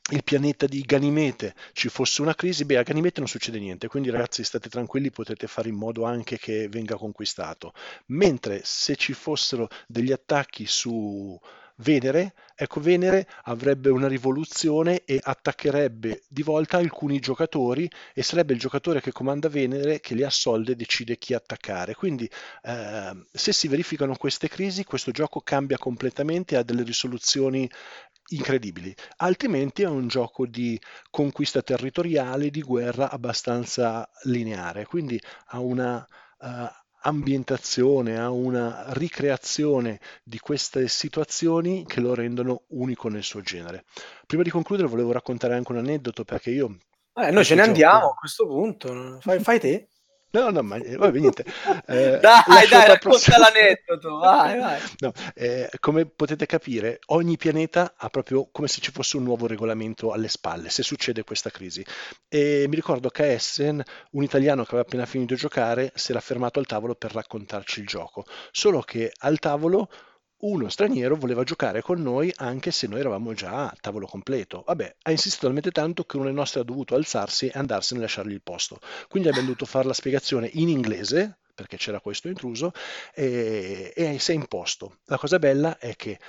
[0.10, 4.10] il pianeta di Ganimete ci fosse una crisi, beh a Ganimete non succede niente, quindi
[4.10, 7.74] ragazzi state tranquilli, potete fare in modo anche che venga conquistato.
[8.08, 11.40] Mentre se ci fossero degli attacchi su
[11.78, 18.60] Venere, ecco Venere avrebbe una rivoluzione e attaccherebbe di volta alcuni giocatori e sarebbe il
[18.60, 21.96] giocatore che comanda Venere che li assolde e decide chi attaccare.
[21.96, 22.30] Quindi
[22.64, 27.68] eh, se si verificano queste crisi, questo gioco cambia completamente, ha delle risoluzioni
[28.32, 36.06] incredibili, altrimenti è un gioco di conquista territoriale, di guerra abbastanza lineare, quindi ha una
[36.40, 36.48] uh,
[37.04, 43.86] ambientazione, ha una ricreazione di queste situazioni che lo rendono unico nel suo genere.
[44.26, 46.78] Prima di concludere volevo raccontare anche un aneddoto perché io...
[47.14, 49.88] Eh, noi ce ne andiamo a questo punto, fai, fai te.
[50.34, 51.46] No, no, ma eh, vabbè, niente.
[51.92, 54.80] Eh, dai, dai, racconta l'aneddoto, vai, vai.
[55.00, 59.46] No, eh, come potete capire, ogni pianeta ha proprio come se ci fosse un nuovo
[59.46, 61.84] regolamento alle spalle, se succede questa crisi.
[62.30, 66.12] E mi ricordo che a Essen un italiano che aveva appena finito di giocare si
[66.12, 69.90] era fermato al tavolo per raccontarci il gioco, solo che al tavolo
[70.42, 74.64] uno straniero voleva giocare con noi anche se noi eravamo già a tavolo completo.
[74.66, 78.04] Vabbè, ha insistito talmente tanto che uno dei nostri ha dovuto alzarsi e andarsene e
[78.04, 78.80] lasciargli il posto.
[79.08, 82.72] Quindi abbiamo dovuto fare la spiegazione in inglese, perché c'era questo intruso,
[83.14, 84.98] e, e si è imposto.
[85.06, 86.20] La cosa bella è che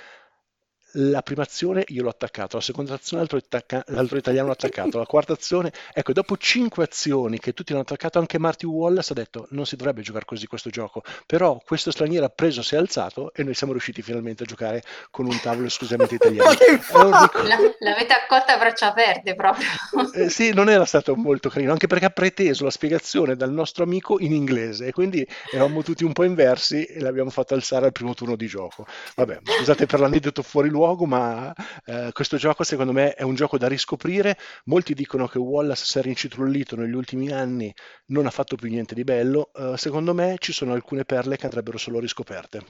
[0.93, 4.97] la prima azione io l'ho attaccato, la seconda azione l'altro, attacca- l'altro italiano l'ha attaccato,
[4.97, 9.15] la quarta azione, ecco, dopo cinque azioni che tutti hanno attaccato, anche Marty Wallace ha
[9.15, 12.77] detto non si dovrebbe giocare così questo gioco, però questo straniero ha preso, si è
[12.77, 16.51] alzato e noi siamo riusciti finalmente a giocare con un tavolo esclusivamente italiano.
[16.93, 19.67] La, l'avete accolta a braccia aperte proprio.
[20.13, 23.83] Eh, sì, non era stato molto carino, anche perché ha preteso la spiegazione dal nostro
[23.83, 27.91] amico in inglese e quindi eravamo tutti un po' inversi e l'abbiamo fatto alzare al
[27.91, 28.85] primo turno di gioco.
[29.15, 31.53] Vabbè, scusate per l'aneddoto fuori luogo luogo, ma
[31.85, 34.37] eh, questo gioco secondo me è un gioco da riscoprire.
[34.65, 37.73] Molti dicono che Wallace si è rincitrullito negli ultimi anni,
[38.07, 39.51] non ha fatto più niente di bello.
[39.53, 42.61] Uh, secondo me ci sono alcune perle che andrebbero solo riscoperte.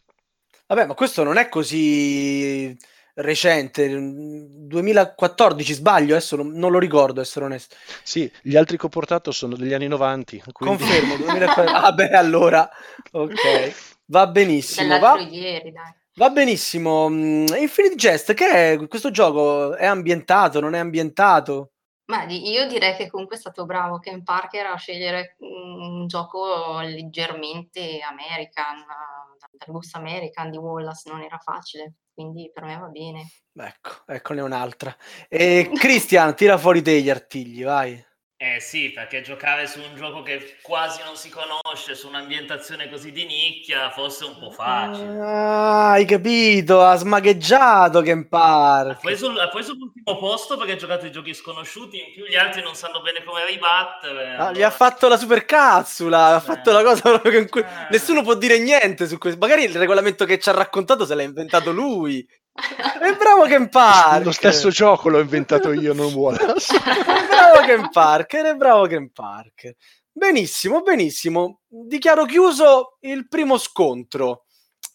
[0.68, 2.76] Vabbè, ma questo non è così
[3.16, 7.76] recente, 2014 sbaglio, adesso non, non, lo ricordo, essere onesto.
[8.04, 10.38] Sì, gli altri che ho portato sono degli anni 90.
[10.52, 10.84] Quindi...
[10.84, 11.76] Confermo, 2014.
[11.76, 12.70] ah beh, allora,
[13.12, 14.88] ok, va benissimo.
[14.88, 15.30] Dell'altro va...
[15.30, 16.02] ieri, dai.
[16.16, 17.10] Va benissimo.
[17.10, 19.76] Mm, Infinite Jest, che è questo gioco?
[19.76, 20.60] È ambientato?
[20.60, 21.72] Non è ambientato?
[22.06, 28.00] Ma io direi che comunque è stato bravo Ken Parker a scegliere un gioco leggermente
[28.02, 29.24] American, da
[29.66, 33.30] dal gusto American di Wallace, non era facile, quindi per me va bene.
[33.54, 34.96] Ecco, eccone un'altra.
[35.30, 38.04] E Christian, tira fuori te gli artigli, vai.
[38.46, 43.14] Eh sì, perché giocare su un gioco che quasi non si conosce, su un'ambientazione così
[43.14, 45.18] di nicchia, fosse un po' facile.
[45.18, 48.98] Ah, hai capito, ha smagheggiato Ken Parker.
[49.02, 52.62] Poi, sul, poi sull'ultimo posto perché ha giocato i giochi sconosciuti, in più gli altri
[52.62, 54.32] non sanno bene come ribattere.
[54.32, 57.66] Ah, allora- Gli ha fatto la supercazzula, ha fatto la cosa proprio in cui Eh.
[57.92, 59.40] nessuno può dire niente su questo.
[59.40, 62.28] Magari il regolamento che ci ha raccontato se l'ha inventato lui.
[62.56, 64.26] È bravo Ken Parker.
[64.26, 66.76] Lo stesso gioco l'ho inventato io, non Wallace.
[66.78, 69.76] È bravo Ken Parker, è bravo Ken Parker.
[70.12, 71.62] Benissimo, benissimo.
[71.68, 74.46] Dichiaro chiuso il primo scontro.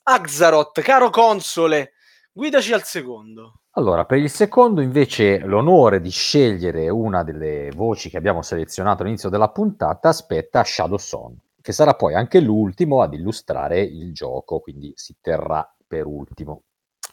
[0.04, 1.94] Axaroth, caro console,
[2.32, 3.62] guidaci al secondo.
[3.72, 9.28] Allora, per il secondo invece l'onore di scegliere una delle voci che abbiamo selezionato all'inizio
[9.28, 14.92] della puntata aspetta Shadow Song, che sarà poi anche l'ultimo ad illustrare il gioco, quindi
[14.94, 16.62] si terrà per ultimo.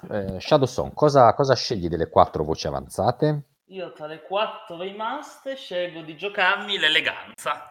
[0.09, 3.43] Eh, Shadow Song, cosa, cosa scegli delle quattro voci avanzate?
[3.69, 7.67] Io tra le quattro rimaste scelgo di giocarmi l'eleganza.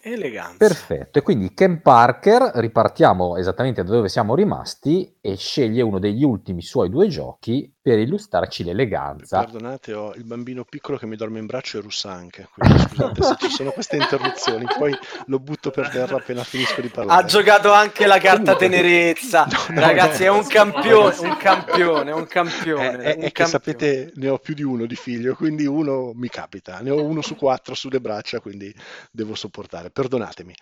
[0.00, 0.56] Eleganza.
[0.56, 6.22] Perfetto, e quindi Ken Parker, ripartiamo esattamente da dove siamo rimasti e sceglie uno degli
[6.22, 9.38] ultimi suoi due giochi per illustrarci l'eleganza.
[9.40, 12.48] Perdonate, ho il bambino piccolo che mi dorme in braccio e russa anche.
[12.52, 14.66] Quindi scusate se ci sono queste interruzioni.
[14.76, 14.94] Poi
[15.26, 17.22] lo butto per terra appena finisco di parlare.
[17.22, 19.46] Ha giocato anche la carta Comunque- tenerezza.
[19.50, 20.34] No, no, Ragazzi, no.
[20.34, 22.88] è un campione, un campione, un È, campione.
[22.90, 23.50] è- un è campione.
[23.50, 26.80] sapete, ne ho più di uno di figlio, quindi uno mi capita.
[26.80, 28.74] Ne ho uno su quattro sulle braccia, quindi
[29.10, 29.90] devo sopportare.
[29.90, 30.54] Perdonatemi.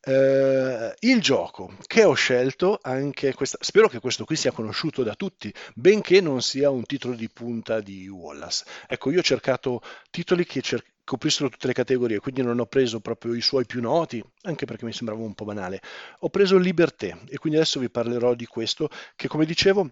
[0.00, 5.14] Eh, il gioco che ho scelto, anche questa, spero che questo qui sia conosciuto da
[5.14, 8.64] tutti, benché non sia un titolo di punta di Wallace.
[8.86, 9.80] Ecco, io ho cercato
[10.10, 13.80] titoli che cer- coprissero tutte le categorie, quindi non ho preso proprio i suoi più
[13.80, 15.80] noti, anche perché mi sembrava un po' banale.
[16.20, 19.90] Ho preso Liberté e quindi adesso vi parlerò di questo che, come dicevo,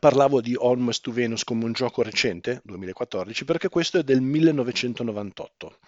[0.00, 5.78] Parlavo di Almost to Venus come un gioco recente, 2014, perché questo è del 1998.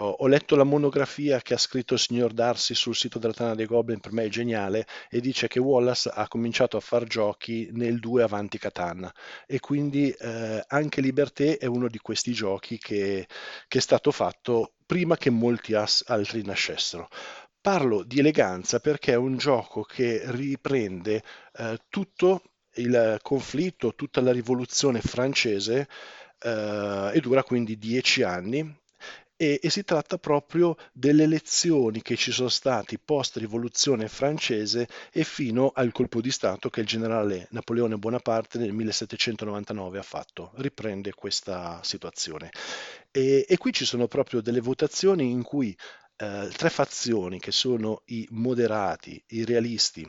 [0.00, 3.66] Ho, letto la monografia che ha scritto il signor Darcy sul sito della Tana dei
[3.66, 7.98] Goblin, per me è geniale, e dice che Wallace ha cominciato a far giochi nel
[7.98, 9.10] 2 avanti Catan
[9.44, 13.26] e quindi eh, anche Liberté è uno di questi giochi che,
[13.66, 17.08] che è stato fatto prima che molti altri nascessero.
[17.60, 21.24] Parlo di eleganza perché è un gioco che riprende
[21.56, 22.42] eh, tutto
[22.74, 25.88] il conflitto, tutta la rivoluzione francese
[26.38, 28.86] eh, e dura quindi dieci anni
[29.38, 35.22] e, e si tratta proprio delle lezioni che ci sono stati post rivoluzione francese e
[35.22, 40.50] fino al colpo di Stato che il generale Napoleone Bonaparte nel 1799 ha fatto.
[40.56, 42.50] Riprende questa situazione.
[43.12, 45.74] E, e qui ci sono proprio delle votazioni in cui
[46.16, 50.06] eh, tre fazioni che sono i moderati, i realisti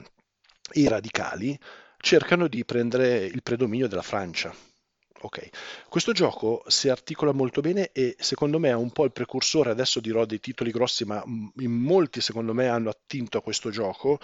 [0.73, 1.57] i radicali
[1.97, 4.53] cercano di prendere il predominio della Francia.
[5.21, 5.49] Ok,
[5.89, 9.99] questo gioco si articola molto bene e secondo me è un po' il precursore, adesso
[9.99, 14.19] dirò dei titoli grossi, ma mm, in molti secondo me hanno attinto a questo gioco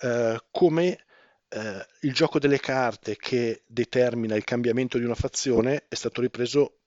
[0.00, 1.04] eh, come
[1.48, 6.80] eh, il gioco delle carte che determina il cambiamento di una fazione è stato ripreso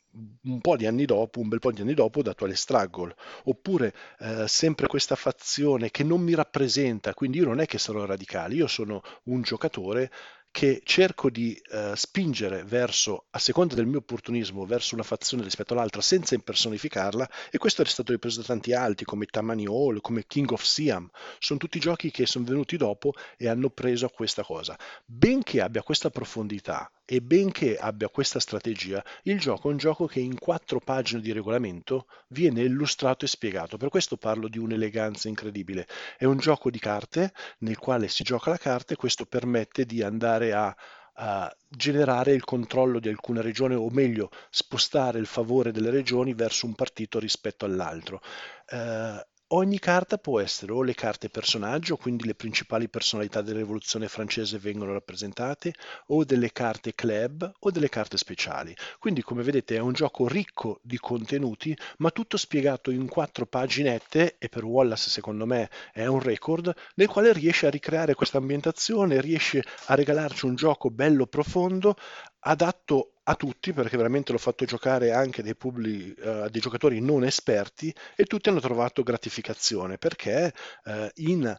[0.43, 3.93] un po' di anni dopo, un bel po' di anni dopo, da attuale Struggle, oppure
[4.19, 8.56] eh, sempre questa fazione che non mi rappresenta, quindi io non è che sarò radicale,
[8.56, 10.12] io sono un giocatore
[10.54, 15.74] che cerco di eh, spingere verso, a seconda del mio opportunismo, verso una fazione rispetto
[15.74, 20.26] all'altra senza impersonificarla e questo è stato ripreso da tanti altri come Tammany Hall, come
[20.28, 24.78] King of Siam, sono tutti giochi che sono venuti dopo e hanno preso questa cosa.
[25.04, 30.19] Benché abbia questa profondità e benché abbia questa strategia, il gioco è un gioco che
[30.19, 35.86] in quattro pagine di regolamento viene illustrato e spiegato, per questo parlo di un'eleganza incredibile.
[36.17, 40.02] È un gioco di carte nel quale si gioca la carta e questo permette di
[40.02, 40.76] andare a,
[41.17, 46.66] a generare il controllo di alcune regioni o meglio spostare il favore delle regioni verso
[46.66, 48.22] un partito rispetto all'altro.
[48.70, 54.08] Eh, Ogni carta può essere o le carte personaggio, quindi le principali personalità della rivoluzione
[54.08, 55.76] francese vengono rappresentate,
[56.08, 58.76] o delle carte club o delle carte speciali.
[58.98, 64.38] Quindi come vedete è un gioco ricco di contenuti, ma tutto spiegato in quattro paginette
[64.39, 69.22] e per Wallace secondo me è un record, nel quale riesce a ricreare questa ambientazione,
[69.22, 71.96] riesce a regalarci un gioco bello profondo,
[72.39, 77.24] adatto a tutti perché veramente l'ho fatto giocare anche dei, publi, uh, dei giocatori non
[77.24, 80.53] esperti e tutti hanno trovato gratificazione perché
[80.86, 81.55] uh, in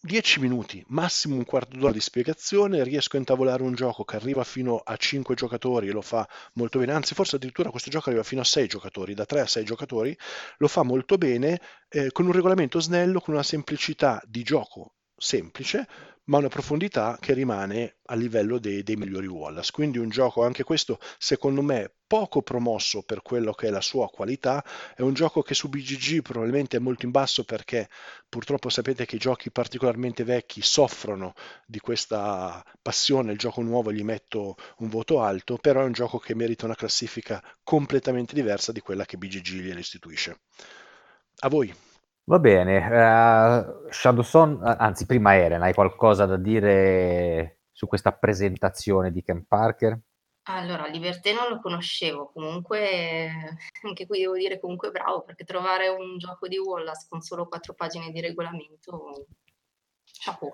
[0.00, 4.44] 10 minuti, massimo un quarto d'ora di spiegazione, riesco a intavolare un gioco che arriva
[4.44, 8.22] fino a 5 giocatori e lo fa molto bene, anzi forse addirittura questo gioco arriva
[8.22, 10.16] fino a 6 giocatori, da 3 a 6 giocatori,
[10.58, 15.88] lo fa molto bene, eh, con un regolamento snello, con una semplicità di gioco semplice,
[16.28, 19.70] ma una profondità che rimane a livello dei, dei, migliori Wallace.
[19.72, 24.08] Quindi un gioco, anche questo, secondo me, poco promosso per quello che è la sua
[24.08, 24.64] qualità.
[24.94, 27.88] È un gioco che su BGG probabilmente è molto in basso perché
[28.28, 31.34] purtroppo sapete che i giochi particolarmente vecchi soffrono
[31.66, 33.32] di questa passione.
[33.32, 36.74] Il gioco nuovo gli metto un voto alto, però è un gioco che merita una
[36.74, 40.40] classifica completamente diversa di quella che BGG gli istituisce.
[41.40, 41.87] A voi.
[42.28, 49.22] Va bene, uh, Shadowson, anzi prima Eren, hai qualcosa da dire su questa presentazione di
[49.22, 49.98] Ken Parker?
[50.50, 53.30] Allora, Liberté non lo conoscevo, comunque
[53.82, 57.72] anche qui devo dire comunque bravo, perché trovare un gioco di Wallace con solo quattro
[57.72, 59.24] pagine di regolamento,
[60.04, 60.52] chapeau.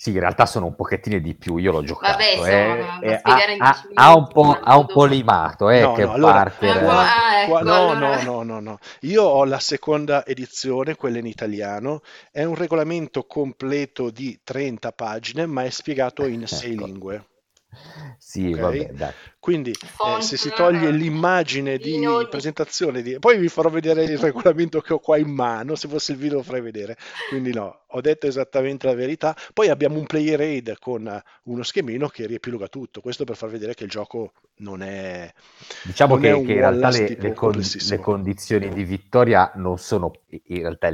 [0.00, 2.16] Sì, in realtà sono un pochettino di più, io l'ho giocato.
[2.16, 6.04] Vabbè, eh, eh, ha, ha, ha, un po', ha un po' limato, eh, No, che
[6.06, 6.84] no, allora, Parker...
[6.84, 7.98] Ah, ah, ecco, no, allora.
[7.98, 8.78] no, no, no, no.
[9.00, 12.00] Io ho la seconda edizione, quella in italiano.
[12.30, 16.86] È un regolamento completo di 30 pagine, ma è spiegato in sei Ecco.
[16.86, 17.24] lingue.
[18.18, 18.60] Sì, Ok?
[18.60, 19.12] vabbè, dai.
[19.38, 21.98] Quindi eh, se si toglie l'immagine di
[22.28, 23.18] presentazione, di...
[23.18, 26.38] poi vi farò vedere il regolamento che ho qua in mano, se fosse il video
[26.38, 26.96] lo farei vedere.
[27.28, 29.34] Quindi no, ho detto esattamente la verità.
[29.54, 33.74] Poi abbiamo un player aid con uno schemino che riepiloga tutto, questo per far vedere
[33.74, 35.32] che il gioco non è...
[35.82, 39.52] Diciamo non è che, un che in realtà le, le con- le condizioni di vittoria
[39.54, 40.88] non sono in realtà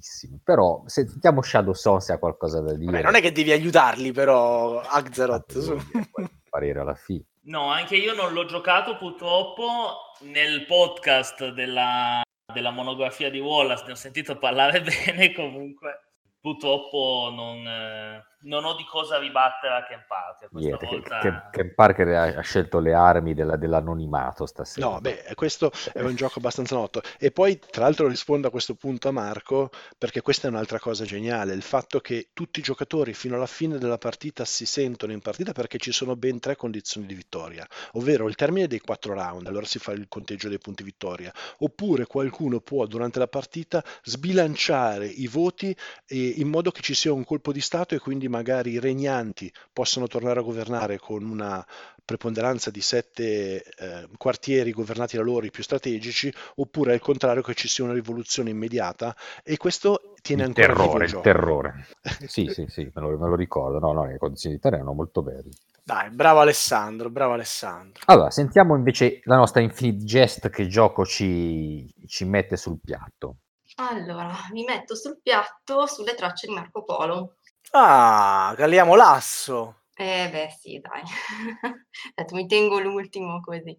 [0.00, 2.90] elegantissime, però sentiamo Shadow Son se ha qualcosa da dire.
[2.90, 4.82] Vabbè, non è che devi aiutarli, però.
[4.82, 5.76] Infatti, su.
[6.48, 7.24] parere alla fine.
[7.42, 12.20] No, anche io non l'ho giocato purtroppo nel podcast della,
[12.52, 16.06] della monografia di Wallace, ne ho sentito parlare bene comunque.
[16.40, 21.18] Purtroppo non, eh, non ho di cosa ribattere a Ken Parker questa Niente, che, volta.
[21.18, 24.86] che- Ken Parker ha, ha scelto le armi della- dell'anonimato stasera.
[24.86, 27.02] No, beh, questo è un gioco abbastanza noto.
[27.18, 31.04] E poi, tra l'altro, rispondo a questo punto a Marco, perché questa è un'altra cosa
[31.04, 35.20] geniale, il fatto che tutti i giocatori fino alla fine della partita si sentono in
[35.20, 39.46] partita perché ci sono ben tre condizioni di vittoria, ovvero il termine dei quattro round,
[39.46, 45.06] allora si fa il conteggio dei punti vittoria, oppure qualcuno può durante la partita sbilanciare
[45.06, 45.76] i voti
[46.06, 49.52] eh, in modo che ci sia un colpo di Stato e quindi magari i regnanti
[49.72, 51.64] possano tornare a governare con una
[52.04, 57.54] preponderanza di sette eh, quartieri governati da loro i più strategici, oppure al contrario che
[57.54, 59.14] ci sia una rivoluzione immediata
[59.44, 61.86] e questo tiene il ancora terrore, il il terrore.
[62.26, 63.78] Sì, sì, sì, me lo, me lo ricordo.
[63.78, 65.50] No, no, le condizioni di terra erano molto belle.
[65.82, 68.02] Dai, bravo Alessandro, bravo Alessandro.
[68.06, 73.36] Allora, sentiamo invece la nostra Infinite Jest che gioco ci, ci mette sul piatto.
[73.76, 77.36] Allora, vi metto sul piatto sulle tracce di Marco Polo.
[77.72, 79.76] Ah, caliamo l'asso.
[79.94, 81.02] Eh beh, sì, dai.
[82.14, 83.76] Detto, mi tengo l'ultimo così.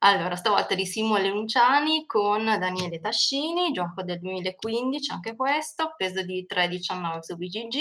[0.00, 6.46] Allora, stavolta di Simone Luciani con Daniele Tascini, gioco del 2015, anche questo, peso di
[6.48, 7.76] 3,19 su BGG.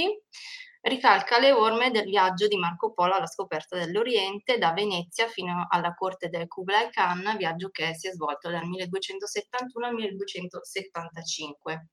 [0.81, 5.93] Ricalca le orme del viaggio di Marco Polo alla scoperta dell'Oriente da Venezia fino alla
[5.93, 11.87] corte del Kublai Khan, viaggio che si è svolto dal 1271 al 1275.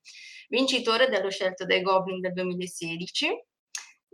[0.49, 3.45] Vincitore dello scelto dai Goblin del 2016.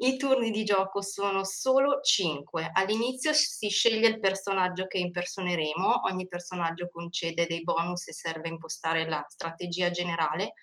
[0.02, 2.70] I turni di gioco sono solo 5.
[2.72, 8.52] All'inizio si sceglie il personaggio che impersoneremo, ogni personaggio concede dei bonus e serve a
[8.52, 10.54] impostare la strategia generale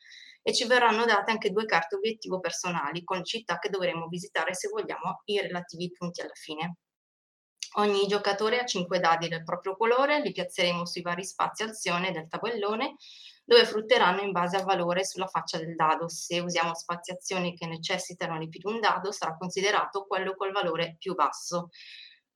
[0.48, 4.70] e ci verranno date anche due carte obiettivo personali con città che dovremo visitare se
[4.70, 6.78] vogliamo i relativi punti alla fine.
[7.76, 12.30] Ogni giocatore ha 5 dadi del proprio colore, li piazzeremo sui vari spazi azione del
[12.30, 12.96] tabellone
[13.44, 16.08] dove frutteranno in base al valore sulla faccia del dado.
[16.08, 20.96] Se usiamo spaziazioni che necessitano di più di un dado, sarà considerato quello col valore
[20.98, 21.72] più basso.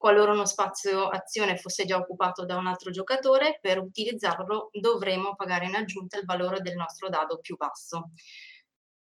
[0.01, 5.67] Qualora uno spazio azione fosse già occupato da un altro giocatore, per utilizzarlo dovremo pagare
[5.67, 8.09] in aggiunta il valore del nostro dado più basso.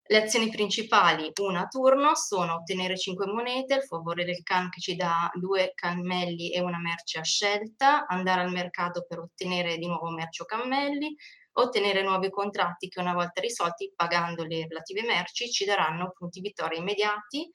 [0.07, 4.81] Le azioni principali, una a turno, sono ottenere 5 monete, il favore del can che
[4.81, 9.87] ci dà due cammelli e una merce a scelta, andare al mercato per ottenere di
[9.87, 11.15] nuovo merce o cammelli,
[11.59, 16.79] ottenere nuovi contratti che una volta risolti, pagando le relative merci, ci daranno punti vittoria
[16.79, 17.51] immediati.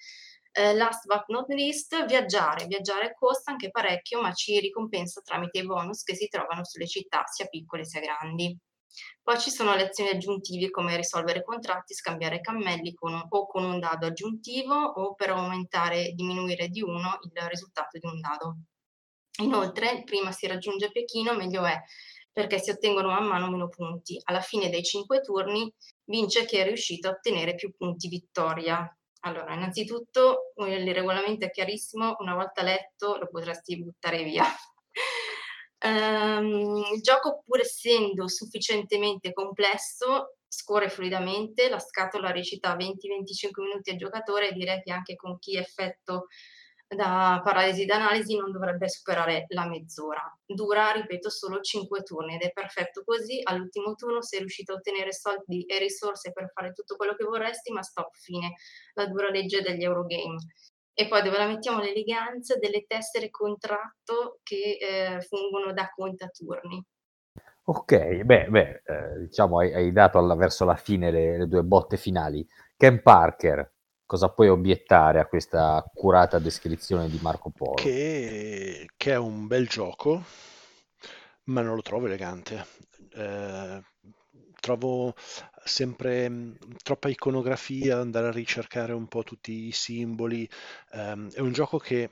[0.53, 2.65] Eh, last but not least, viaggiare.
[2.65, 7.23] Viaggiare costa anche parecchio, ma ci ricompensa tramite i bonus che si trovano sulle città,
[7.25, 8.57] sia piccole sia grandi.
[9.23, 13.79] Poi ci sono le azioni aggiuntive come risolvere contratti, scambiare cammelli con o con un
[13.79, 18.57] dado aggiuntivo o per aumentare diminuire di uno il risultato di un dado.
[19.41, 21.81] Inoltre, prima si raggiunge Pechino, meglio è,
[22.33, 24.19] perché si ottengono man mano meno punti.
[24.25, 25.73] Alla fine dei cinque turni
[26.03, 28.93] vince chi è riuscito a ottenere più punti vittoria.
[29.23, 34.45] Allora, innanzitutto il regolamento è chiarissimo, una volta letto lo potresti buttare via.
[35.85, 43.97] um, il gioco, pur essendo sufficientemente complesso, scorre fluidamente, la scatola recita 20-25 minuti al
[43.97, 46.27] giocatore e direi che anche con chi è effetto
[46.95, 50.21] da paralisi d'analisi non dovrebbe superare la mezz'ora.
[50.45, 53.39] Dura, ripeto, solo 5 turni ed è perfetto così.
[53.43, 57.71] All'ultimo turno sei riuscito a ottenere soldi e risorse per fare tutto quello che vorresti,
[57.71, 58.55] ma stop, fine.
[58.93, 60.37] La dura legge degli Eurogame.
[60.93, 66.85] E poi dove la mettiamo l'eleganza delle tessere contratto che eh, fungono da contaturni.
[67.63, 71.63] Ok, beh, beh eh, diciamo hai, hai dato alla, verso la fine le, le due
[71.63, 72.45] botte finali.
[72.75, 73.70] Ken Parker,
[74.11, 77.75] cosa puoi obiettare a questa accurata descrizione di Marco Polo?
[77.75, 80.21] Che, che è un bel gioco,
[81.45, 82.65] ma non lo trovo elegante.
[83.13, 83.81] Eh,
[84.59, 85.15] trovo
[85.63, 90.45] sempre mh, troppa iconografia, andare a ricercare un po' tutti i simboli.
[90.91, 92.11] Um, è un gioco che eh,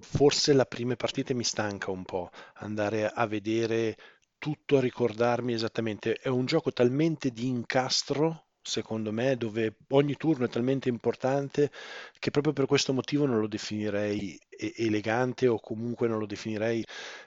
[0.00, 3.96] forse la prime partite mi stanca un po', andare a vedere
[4.38, 6.14] tutto, a ricordarmi esattamente.
[6.14, 11.70] È un gioco talmente di incastro secondo me, dove ogni turno è talmente importante
[12.18, 14.38] che proprio per questo motivo non lo definirei
[14.76, 16.84] elegante o comunque non lo definirei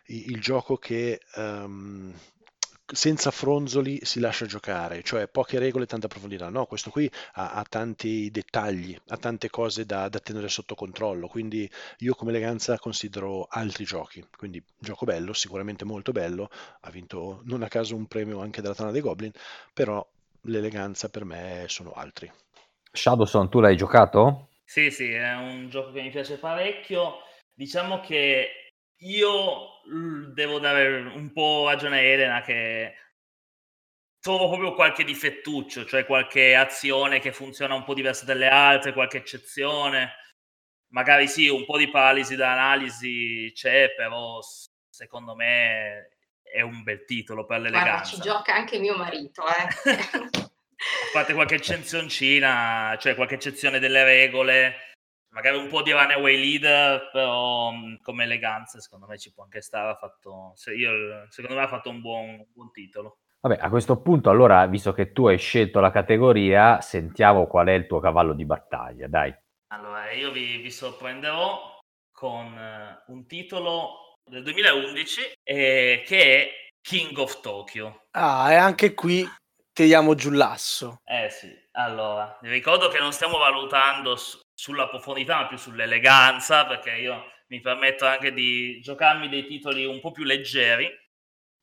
[0.08, 2.14] il gioco che um,
[2.92, 6.50] senza fronzoli si lascia giocare, cioè poche regole e tanta profondità.
[6.50, 11.28] No, questo qui ha, ha tanti dettagli, ha tante cose da, da, tenere sotto controllo,
[11.28, 11.70] quindi
[12.00, 14.26] io come eleganza considero altri giochi.
[14.36, 16.50] Quindi gioco bello, sicuramente molto bello,
[16.82, 19.32] ha vinto non a caso un premio anche dalla Tana dei Goblin,
[19.74, 20.06] però
[20.44, 22.32] l'eleganza per me sono altri.
[22.92, 24.50] Shadowson, tu l'hai giocato?
[24.64, 27.24] Sì, sì, è un gioco che mi piace parecchio.
[27.54, 29.82] Diciamo che io
[30.34, 32.96] devo dare un po' ragione a Elena che
[34.20, 39.18] trovo proprio qualche difettuccio, cioè qualche azione che funziona un po' diversa dalle altre, qualche
[39.18, 40.14] eccezione.
[40.92, 44.40] Magari sì, un po' di paralisi da analisi c'è, però
[44.90, 46.18] secondo me
[46.52, 47.89] è un bel titolo per l'eleganza.
[47.89, 50.47] Guarda, ci gioca anche mio marito, eh.
[51.12, 54.76] Fate qualche eccezioncina, cioè qualche eccezione delle regole,
[55.30, 59.62] magari un po' di runaway leader, però mm, come eleganza secondo me ci può anche
[59.62, 59.91] stare.
[59.91, 63.20] Ha fatto, se io, secondo me ha fatto un buon, un buon titolo.
[63.41, 67.74] Vabbè, a questo punto, allora, visto che tu hai scelto la categoria, sentiamo qual è
[67.74, 69.34] il tuo cavallo di battaglia, dai.
[69.68, 71.78] Allora, io vi, vi sorprenderò
[72.12, 76.52] con uh, un titolo del 2011 eh, che è
[76.82, 78.06] King of Tokyo.
[78.12, 79.28] Ah, e anche qui
[79.74, 81.02] tiriamo giù l'asso.
[81.04, 86.66] Eh sì, allora, vi ricordo che non stiamo valutando su- sulla profondità, ma più sull'eleganza,
[86.66, 90.88] perché io mi permetto anche di giocarmi dei titoli un po' più leggeri.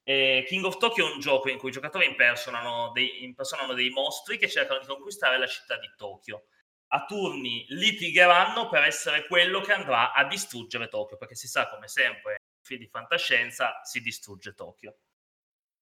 [0.08, 3.90] E King of Tokyo è un gioco in cui i giocatori impersonano dei, impersonano dei
[3.90, 6.46] mostri che cercano di conquistare la città di Tokyo
[6.88, 11.88] a turni litigheranno per essere quello che andrà a distruggere Tokyo, perché si sa come
[11.88, 14.96] sempre film di fantascienza si distrugge Tokyo.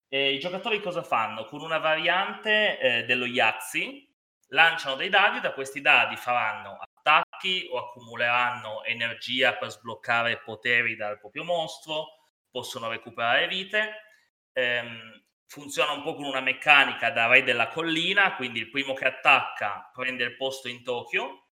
[0.06, 1.46] E I giocatori cosa fanno?
[1.46, 4.08] Con una variante eh, dello Yazzi
[4.48, 11.18] lanciano dei dadi, da questi dadi faranno attacchi o accumuleranno energia per sbloccare poteri dal
[11.18, 14.02] proprio mostro, possono recuperare vite.
[14.52, 19.06] Ehm, funziona un po' con una meccanica da re della collina, quindi il primo che
[19.06, 21.48] attacca prende il posto in Tokyo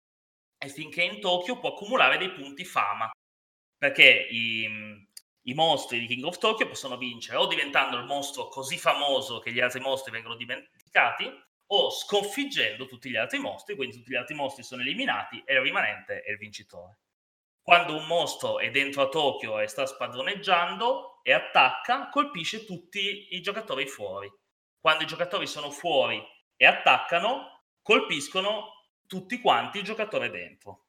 [0.58, 3.10] e finché è in Tokyo può accumulare dei punti fama
[3.78, 5.08] perché i,
[5.48, 9.52] i mostri di King of Tokyo possono vincere o diventando il mostro così famoso che
[9.52, 11.30] gli altri mostri vengono dimenticati
[11.68, 15.60] o sconfiggendo tutti gli altri mostri, quindi tutti gli altri mostri sono eliminati e il
[15.60, 16.98] rimanente è il vincitore.
[17.60, 23.40] Quando un mostro è dentro a Tokyo e sta spadroneggiando e attacca, colpisce tutti i
[23.40, 24.32] giocatori fuori.
[24.78, 26.22] Quando i giocatori sono fuori
[26.56, 28.70] e attaccano, colpiscono
[29.06, 30.86] tutti quanti il giocatore dentro.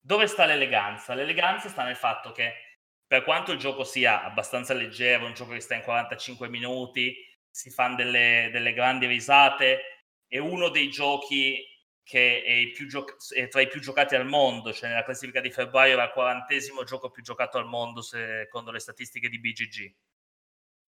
[0.00, 1.14] Dove sta l'eleganza?
[1.14, 2.67] L'eleganza sta nel fatto che
[3.08, 7.16] per quanto il gioco sia abbastanza leggero, un gioco che sta in 45 minuti,
[7.50, 11.64] si fanno delle, delle grandi risate, è uno dei giochi
[12.02, 15.94] che è, gio- è, tra i più giocati al mondo, cioè nella classifica di febbraio
[15.94, 19.94] era il quarantesimo gioco più giocato al mondo secondo le statistiche di BGG.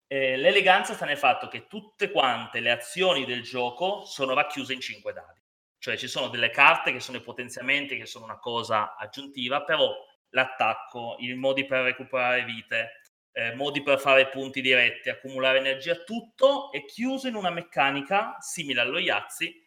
[0.07, 4.80] Eh, l'eleganza sta nel fatto che tutte quante le azioni del gioco sono racchiuse in
[4.80, 5.41] 5 dadi,
[5.78, 9.95] cioè ci sono delle carte che sono i potenziamenti, che sono una cosa aggiuntiva, però
[10.30, 13.01] l'attacco, i modi per recuperare vite,
[13.32, 18.82] eh, modi per fare punti diretti, accumulare energia, tutto è chiuso in una meccanica simile
[18.82, 19.65] allo Yazzi,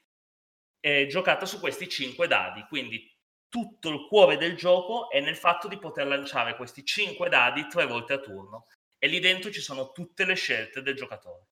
[0.80, 2.62] eh, giocata su questi cinque dadi.
[2.68, 3.08] Quindi
[3.48, 7.86] tutto il cuore del gioco è nel fatto di poter lanciare questi cinque dadi tre
[7.86, 8.66] volte a turno.
[8.98, 11.46] E lì dentro ci sono tutte le scelte del giocatore.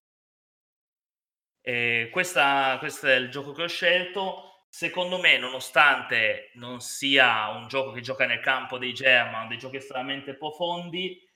[1.61, 7.67] E questa, questo è il gioco che ho scelto secondo me, nonostante non sia un
[7.67, 11.27] gioco che gioca nel campo dei German, dei giochi estremamente profondi,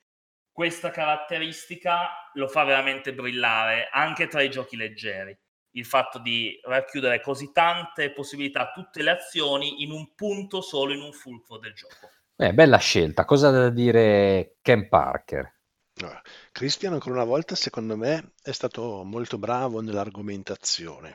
[0.50, 5.36] questa caratteristica lo fa veramente brillare anche tra i giochi leggeri.
[5.72, 11.00] Il fatto di racchiudere così tante possibilità, tutte le azioni in un punto solo, in
[11.00, 12.08] un fulcro del gioco.
[12.36, 13.24] Beh, bella scelta.
[13.24, 15.52] Cosa da dire Ken Parker?
[16.52, 21.14] Christian ancora una volta secondo me è stato molto bravo nell'argomentazione.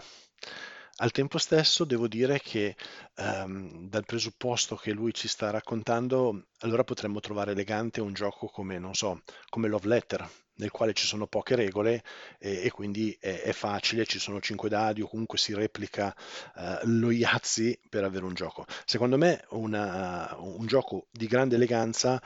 [1.01, 2.75] Al tempo stesso devo dire che
[3.15, 8.79] ehm, dal presupposto che lui ci sta raccontando, allora potremmo trovare elegante un gioco come,
[8.79, 12.03] non so, come Love Letter, nel quale ci sono poche regole
[12.37, 16.13] e, e quindi è, è, facile, ci sono cinque dadi o comunque si replica
[16.57, 18.65] eh, lo Yazzi per avere un gioco.
[18.83, 22.21] Secondo me una, un gioco di grande eleganza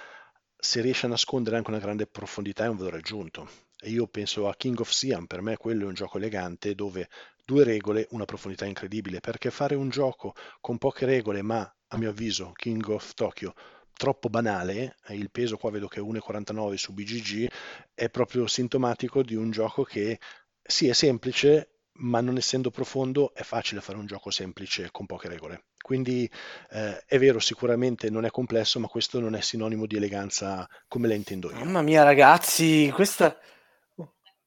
[0.58, 3.48] se riesce a nascondere anche una grande profondità è un valore aggiunto.
[3.86, 7.10] Io penso a King of Siam, per me quello è un gioco elegante dove
[7.46, 12.10] due regole, una profondità incredibile, perché fare un gioco con poche regole, ma a mio
[12.10, 13.54] avviso King of Tokyo
[13.96, 17.50] troppo banale, il peso qua vedo che è 1,49 su BGG,
[17.94, 20.20] è proprio sintomatico di un gioco che
[20.62, 25.28] sì è semplice, ma non essendo profondo è facile fare un gioco semplice con poche
[25.28, 25.66] regole.
[25.80, 26.30] Quindi
[26.72, 31.08] eh, è vero, sicuramente non è complesso, ma questo non è sinonimo di eleganza come
[31.08, 31.60] la intendo io.
[31.60, 33.38] Mamma mia, ragazzi, questa.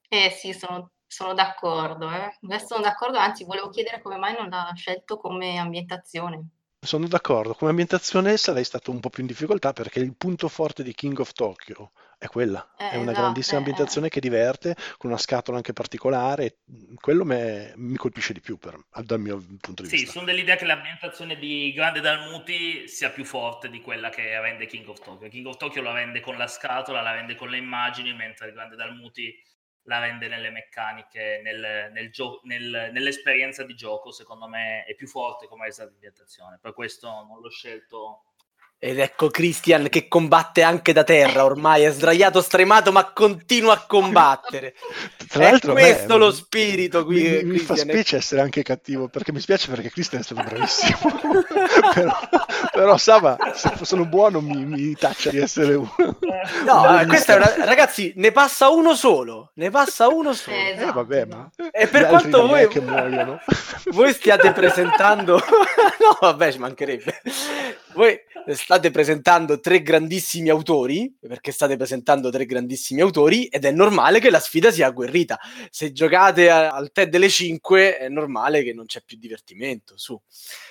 [0.09, 2.09] Eh sì, sono, sono d'accordo.
[2.11, 2.59] Eh.
[2.59, 6.49] Sono d'accordo, anzi, volevo chiedere come mai non l'ha scelto come ambientazione.
[6.79, 10.81] Sono d'accordo, come ambientazione sarei stato un po' più in difficoltà perché il punto forte
[10.81, 13.65] di King of Tokyo è quella, Eh, è una esatto, grandissima eh, eh.
[13.65, 16.59] ambientazione che diverte, con una scatola anche particolare,
[16.99, 20.11] quello me- mi colpisce di più per- dal mio punto di Sì, vista.
[20.11, 24.87] sono dell'idea che l'ambientazione di Grande Dalmuti sia più forte di quella che rende King
[24.89, 25.29] of Tokyo.
[25.29, 28.75] King of Tokyo la rende con la scatola, la rende con le immagini, mentre Grande
[28.75, 29.33] Dalmuti
[29.87, 35.07] la rende nelle meccaniche, nel- nel gio- nel- nell'esperienza di gioco, secondo me è più
[35.07, 36.59] forte come ambientazione.
[36.61, 38.23] Per questo non l'ho scelto.
[38.79, 43.83] Ed ecco Christian che combatte anche da terra, ormai è sdraiato, stremato, ma continua a
[43.87, 44.75] combattere.
[45.27, 48.61] Tra È l'altro, me- questo lo spirito qui, Mi, mi- mi fa specie essere anche
[48.61, 50.97] cattivo, perché mi spiace perché Christian è stato bravissimo.
[51.91, 52.19] però,
[52.71, 55.95] però Sava, se sono buono, mi, mi taccia di essere uno.
[56.63, 57.65] No, eh, questa è una...
[57.65, 60.55] ragazzi, ne passa uno solo, ne passa uno solo.
[60.55, 63.39] Eh, Eh, vabbè, ma E per quanto è voi- che muoiono.
[63.85, 65.37] Voi stiate presentando,
[65.99, 67.21] no, vabbè, ci mancherebbe.
[67.93, 68.19] Voi
[68.67, 74.29] state presentando tre grandissimi autori, perché state presentando tre grandissimi autori, ed è normale che
[74.29, 75.39] la sfida sia agguerrita.
[75.69, 79.93] Se giocate a- al TED delle 5, è normale che non c'è più divertimento.
[79.97, 80.21] Su.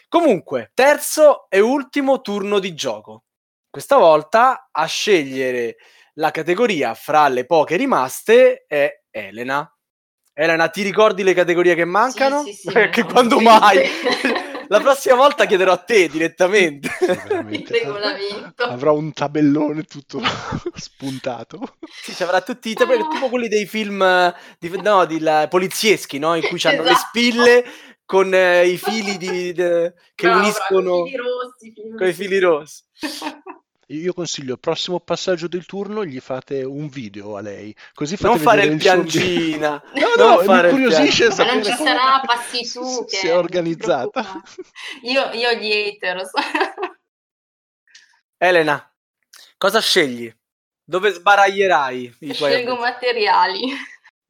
[0.09, 3.24] Comunque, terzo e ultimo turno di gioco.
[3.70, 5.76] Questa volta a scegliere
[6.16, 9.74] la categoria fra le poche rimaste è Elena.
[10.34, 12.42] Elena, ti ricordi le categorie che mancano?
[12.42, 13.88] Sì, sì, sì, che no, quando mai?
[14.68, 16.88] La prossima volta chiederò a te direttamente.
[17.50, 18.64] Il regolamento.
[18.64, 20.20] Avrò un tabellone tutto
[20.74, 21.76] spuntato.
[22.02, 26.18] Sì, ci avrà tutti i tabelli, tipo quelli dei film di, no, di la- polizieschi,
[26.18, 26.34] no?
[26.34, 27.06] In cui hanno le Esatto.
[27.08, 27.64] spille
[28.04, 32.12] con eh, i fili di- de- che Bravo, uniscono bravo, i fili rossi, con i
[32.12, 32.82] fili rossi.
[33.91, 38.34] Io consiglio, il prossimo passaggio del turno gli fate un video a lei, così fate
[38.34, 39.03] Non fare vedere il suo.
[39.95, 41.34] No, Non no, fare mi il incuriosisce piano.
[41.45, 44.43] Ma non sapere ci sarà, passi tu se- che se è non organizzata.
[45.03, 46.20] Io, io gli hater.
[46.26, 46.32] so-
[48.39, 48.93] Elena,
[49.57, 50.32] cosa scegli?
[50.84, 53.72] Dove sbaraglierai i tuoi Scelgo materiali.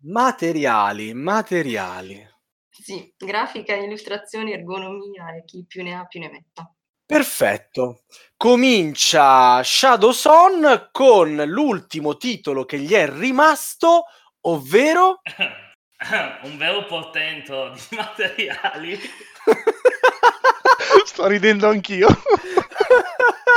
[0.04, 1.12] materiali?
[1.14, 2.26] Materiali.
[2.70, 6.70] Sì, grafica, illustrazioni, ergonomia e chi più ne ha più ne metta.
[7.06, 8.02] Perfetto.
[8.36, 14.06] Comincia Shadow Son con l'ultimo titolo che gli è rimasto,
[14.42, 15.20] ovvero
[16.42, 19.00] Un vero portento di materiali.
[21.06, 22.08] Sto ridendo anch'io.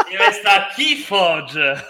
[0.09, 1.89] Mi resta Keyforge.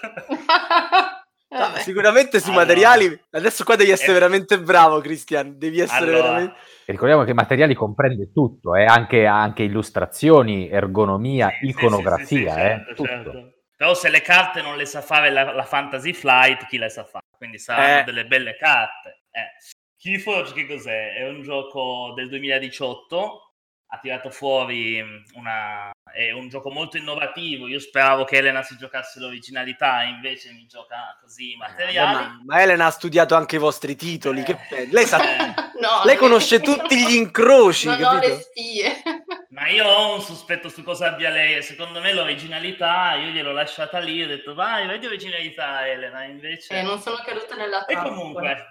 [1.52, 2.66] Ah, sicuramente sui Allora.
[2.66, 3.22] materiali.
[3.32, 4.14] Adesso qua devi essere Eh.
[4.14, 5.58] veramente bravo, Cristian.
[5.58, 6.56] Devi essere Allora, veramente.
[6.86, 12.36] Ricordiamo che materiali comprende tutto, eh, anche, anche illustrazioni, ergonomia, Sì, sì, iconografia, sì, sì,
[12.36, 13.08] sì, eh, certo, tutto.
[13.08, 13.54] certo.
[13.76, 17.04] Però se le carte non le sa fare la, la Fantasy Flight, chi le sa
[17.04, 17.24] fare?
[17.36, 18.04] Quindi saranno Eh.
[18.04, 19.22] delle belle carte.
[19.32, 19.54] Eh.
[19.98, 21.16] Keyforge che cos'è?
[21.16, 23.54] È un gioco del 2018,
[23.88, 25.02] ha tirato fuori
[25.36, 25.90] una...
[26.12, 31.18] è un gioco molto innovativo, io speravo che Elena si giocasse l'originalità, invece mi gioca
[31.22, 32.14] così i materiali.
[32.14, 34.44] Ma, ma Elena ha studiato anche i vostri titoli.
[34.44, 34.90] Che bello.
[34.94, 35.54] Lei, sa- Eh.
[35.80, 38.34] No, lei conosce tutti gli incroci, Non ho capito?
[38.56, 39.02] le.
[39.52, 41.56] Ma io ho un sospetto su cosa abbia lei.
[41.56, 44.22] e Secondo me l'originalità, io gliel'ho lasciata lì.
[44.22, 46.24] Ho detto, vai, vedi originalità, Elena.
[46.26, 48.14] Invece, Eh, non sono caduta nella e trappola.
[48.14, 48.66] comunque,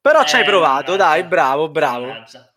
[0.00, 2.06] Però ci hai Eh, provato, dai, bravo, bravo.
[2.06, 2.50] mannaggia.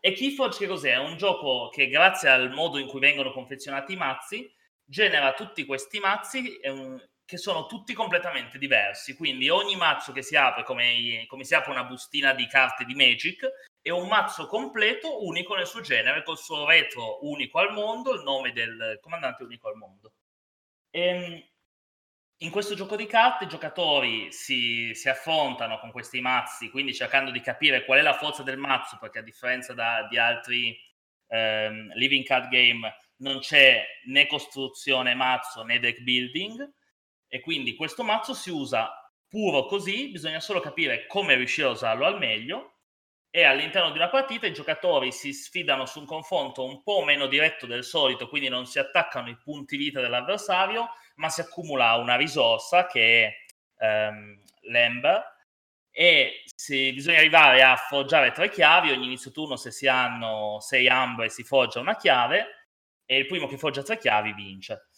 [0.00, 0.92] E Keyforge che cos'è?
[0.92, 4.52] È un gioco che grazie al modo in cui vengono confezionati i mazzi
[4.84, 9.16] genera tutti questi mazzi um, che sono tutti completamente diversi.
[9.16, 12.94] Quindi ogni mazzo che si apre come, come si apre una bustina di carte di
[12.94, 13.48] Magic
[13.80, 18.22] è un mazzo completo unico nel suo genere, col suo retro unico al mondo, il
[18.22, 20.12] nome del comandante unico al mondo.
[20.90, 21.44] E, ehm,
[22.42, 27.30] in questo gioco di carte i giocatori si, si, affrontano con questi mazzi, quindi cercando
[27.30, 30.76] di capire qual è la forza del mazzo, perché a differenza da, di altri
[31.28, 36.70] ehm, living card game non c'è né costruzione mazzo né deck building,
[37.28, 38.90] e quindi questo mazzo si usa
[39.28, 42.71] puro così, bisogna solo capire come riuscire a usarlo al meglio
[43.34, 47.26] e all'interno di una partita i giocatori si sfidano su un confronto un po' meno
[47.26, 52.16] diretto del solito, quindi non si attaccano i punti vita dell'avversario, ma si accumula una
[52.16, 53.24] risorsa che
[53.78, 55.24] è ehm, l'Ember
[55.90, 60.86] e si, bisogna arrivare a forgiare tre chiavi, ogni inizio turno se si hanno sei
[60.86, 62.68] ambre si forgia una chiave
[63.06, 64.88] e il primo che forgia tre chiavi vince.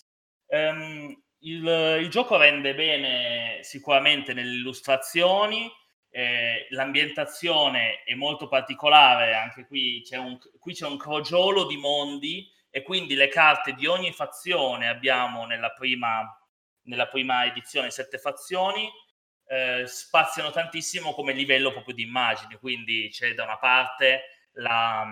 [0.47, 5.71] Um, il, il, gioco rende bene sicuramente nelle illustrazioni,
[6.17, 12.49] eh, l'ambientazione è molto particolare, anche qui c'è, un, qui c'è un crogiolo di mondi
[12.71, 16.23] e quindi le carte di ogni fazione abbiamo nella prima,
[16.83, 18.89] nella prima edizione sette fazioni,
[19.49, 25.05] eh, spaziano tantissimo come livello proprio di immagini, quindi c'è da una parte la,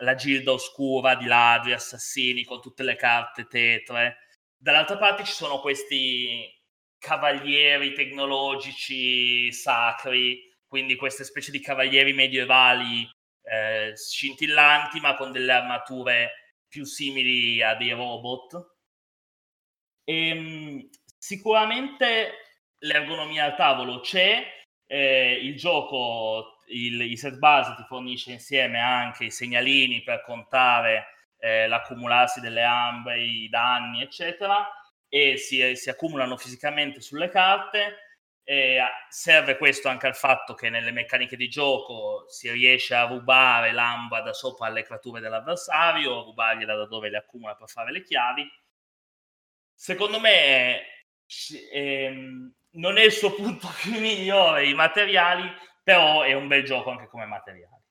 [0.00, 4.18] la gilda oscura di ladri, assassini con tutte le carte tetre,
[4.58, 6.54] dall'altra parte ci sono questi
[6.98, 13.02] cavalieri tecnologici sacri, quindi queste specie di cavalieri medievali
[13.42, 18.76] eh, scintillanti ma con delle armature più simili a dei robot.
[20.04, 22.34] E, ehm, sicuramente
[22.78, 24.46] l'ergonomia al tavolo c'è,
[24.86, 31.06] eh, il gioco, il, il, set base ti fornisce insieme anche i segnalini per contare
[31.38, 34.68] eh, l'accumularsi delle ambre, i danni, eccetera,
[35.08, 38.09] e si, si accumulano fisicamente sulle carte
[38.42, 43.72] e serve questo anche al fatto che nelle meccaniche di gioco si riesce a rubare
[43.72, 48.50] l'amba da sopra alle creature dell'avversario, rubargliela da dove le accumula per fare le chiavi.
[49.72, 50.80] Secondo me
[51.72, 55.48] ehm, non è il suo punto più migliore i materiali,
[55.82, 57.82] però è un bel gioco anche come materiali.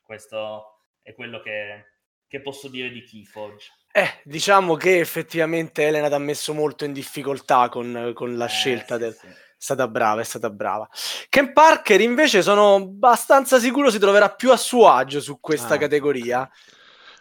[0.00, 1.86] Questo è quello che,
[2.28, 3.70] che posso dire di Keyforge.
[3.90, 8.48] Eh, diciamo che effettivamente Elena ti ha messo molto in difficoltà con, con la eh,
[8.48, 9.14] scelta sì, del...
[9.14, 10.88] Sì stata brava, è stata brava.
[11.28, 15.78] Ken Parker invece sono abbastanza sicuro si troverà più a suo agio su questa ah,
[15.78, 16.50] categoria.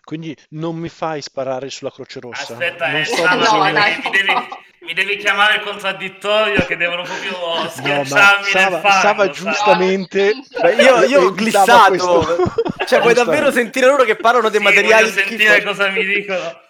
[0.04, 2.54] Quindi non mi fai sparare sulla Croce Rossa.
[2.54, 4.34] Aspetta, non eh, sto no, no, mi, devi,
[4.80, 11.04] mi, devi, chiamare il contraddittorio che devono proprio schiacciarmi no, Sava, Sava giustamente Beh, io,
[11.04, 12.50] io ho glissato.
[12.88, 15.04] cioè, vuoi davvero sentire loro che parlano dei sì, materiali?
[15.04, 16.70] Voglio sentire cosa mi dicono.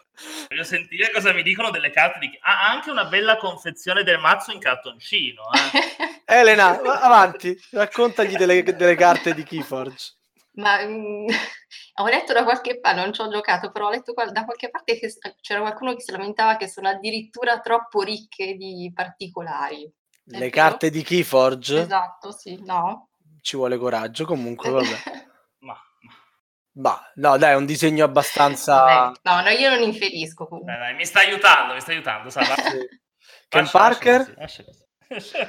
[0.50, 2.38] Voglio sentire cosa mi dicono delle carte di...
[2.42, 5.44] Ha anche una bella confezione del mazzo in cartoncino.
[5.52, 6.22] Eh.
[6.40, 10.16] Elena, avanti, raccontagli delle, delle carte di Keyforge.
[10.54, 11.28] Ma mh, mm,
[12.02, 15.00] ho letto da qualche parte, non ci ho giocato, però ho letto da qualche parte
[15.00, 19.90] che c'era qualcuno che si lamentava che sono addirittura troppo ricche di particolari.
[20.24, 21.82] Le carte di Keyforge?
[21.82, 23.10] Esatto, sì, no.
[23.42, 25.11] Ci vuole coraggio, comunque, vabbè.
[26.74, 29.12] Bah, no, dai, è un disegno abbastanza.
[29.22, 30.72] no, no, io non inferisco comunque.
[30.74, 32.30] Dai, dai, mi sta aiutando, mi sta aiutando.
[32.30, 32.40] Sì.
[33.50, 34.34] Ken Parker?
[34.38, 34.64] Lascia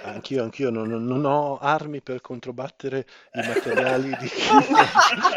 [0.03, 4.31] Anch'io, anch'io non, non, ho armi per controbattere i materiali di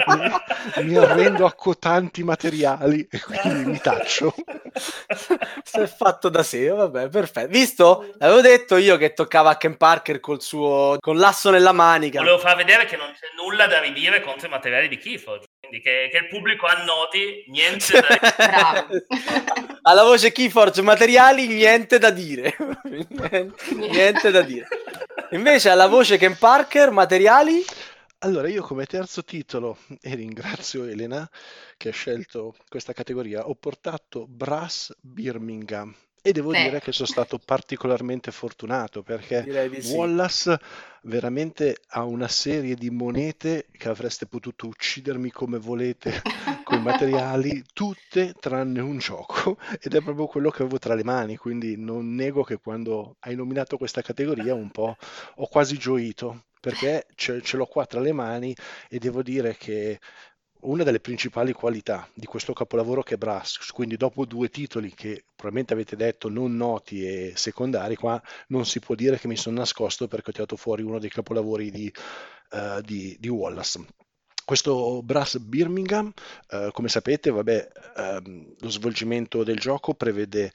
[0.07, 4.33] mi, mi arrendo a cotanti materiali e quindi mi taccio.
[5.63, 7.49] Si è fatto da sé, vabbè, perfetto.
[7.49, 8.15] Visto?
[8.17, 12.19] L'avevo detto io che toccava a Ken Parker col suo con l'asso nella manica.
[12.19, 15.45] Volevo far vedere che non c'è nulla da ridire contro i materiali di Keyforge.
[15.67, 18.87] Quindi che, che, il pubblico annoti niente da
[19.81, 22.55] alla voce Keyforge materiali niente da dire.
[22.83, 24.67] Niente, niente da dire.
[25.31, 27.63] Invece alla voce Ken Parker materiali?
[28.19, 31.29] Allora io come terzo titolo e ringrazio Elena
[31.77, 35.93] che ha scelto questa categoria ho portato Brass Birmingham
[36.25, 36.63] e devo Beh.
[36.63, 39.45] dire che sono stato particolarmente fortunato perché
[39.79, 39.93] sì.
[39.93, 40.59] Wallace
[41.03, 46.23] veramente ha una serie di monete che avreste potuto uccidermi come volete
[46.63, 51.03] con i materiali, tutte tranne un gioco ed è proprio quello che avevo tra le
[51.03, 54.97] mani, quindi non nego che quando hai nominato questa categoria un po'
[55.35, 58.55] ho quasi gioito perché ce, ce l'ho qua tra le mani
[58.89, 59.99] e devo dire che
[60.65, 65.25] una delle principali qualità di questo capolavoro che è Brass, quindi dopo due titoli che
[65.35, 69.57] probabilmente avete detto non noti e secondari, qua non si può dire che mi sono
[69.57, 71.91] nascosto perché ho tirato fuori uno dei capolavori di,
[72.51, 73.85] uh, di, di Wallace.
[74.45, 76.11] questo Brass Birmingham,
[76.49, 80.51] eh, come sapete, vabbè, ehm, lo svolgimento del gioco prevede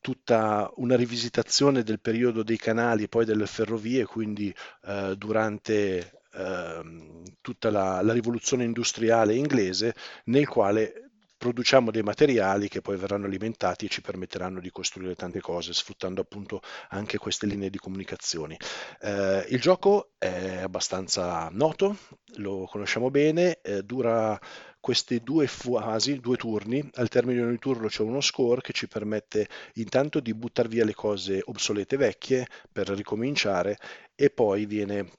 [0.00, 4.54] tutta una rivisitazione del periodo dei canali e poi delle ferrovie, quindi
[4.86, 11.12] eh, durante ehm, tutta la, la rivoluzione industriale inglese, nel quale
[11.42, 16.20] produciamo dei materiali che poi verranno alimentati e ci permetteranno di costruire tante cose, sfruttando
[16.20, 18.56] appunto anche queste linee di comunicazioni.
[19.00, 21.96] Eh, il gioco è abbastanza noto,
[22.36, 24.38] lo conosciamo bene, eh, dura
[24.78, 28.86] queste due fasi, due turni, al termine di ogni turno c'è uno score che ci
[28.86, 33.78] permette intanto di buttare via le cose obsolete vecchie per ricominciare
[34.14, 35.10] e poi viene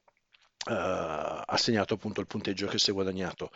[0.69, 3.51] uh, assegnato appunto il punteggio che si è guadagnato.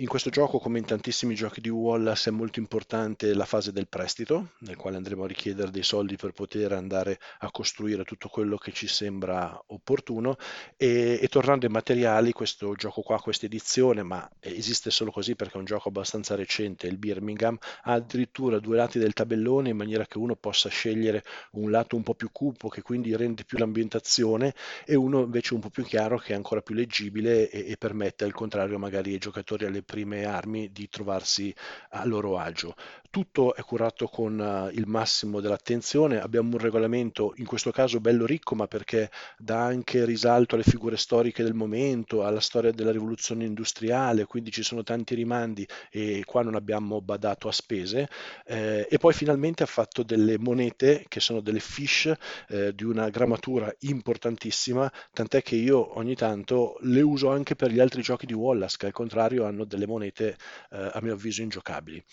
[0.00, 3.88] In questo gioco, come in tantissimi giochi di Wallace, è molto importante la fase del
[3.88, 8.56] prestito, nel quale andremo a richiedere dei soldi per poter andare a costruire tutto quello
[8.58, 10.36] che ci sembra opportuno.
[10.76, 15.54] E, e tornando ai materiali, questo gioco qua, questa edizione, ma esiste solo così perché
[15.54, 20.06] è un gioco abbastanza recente, il Birmingham, ha addirittura due lati del tabellone in maniera
[20.06, 21.24] che uno possa scegliere
[21.54, 24.54] un lato un po' più cupo che quindi rende più l'ambientazione
[24.86, 28.22] e uno invece un po' più chiaro che è ancora più leggibile e, e permette
[28.22, 31.54] al contrario magari ai giocatori alle prime armi di trovarsi
[31.92, 32.74] a loro agio.
[33.10, 38.26] Tutto è curato con uh, il massimo dell'attenzione, abbiamo un regolamento in questo caso bello
[38.26, 43.46] ricco ma perché dà anche risalto alle figure storiche del momento, alla storia della rivoluzione
[43.46, 48.10] industriale, quindi ci sono tanti rimandi e qua non abbiamo badato a spese
[48.44, 52.12] eh, e poi finalmente ha fatto delle monete che sono delle fish
[52.48, 57.80] eh, di una grammatura importantissima, tant'è che io ogni tanto le uso anche per gli
[57.80, 60.36] altri giochi di Wallace che al contrario hanno delle monete
[60.72, 62.04] eh, a mio avviso ingiocabili.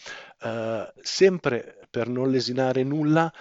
[0.42, 3.32] Uh, sempre per non lesinare nulla,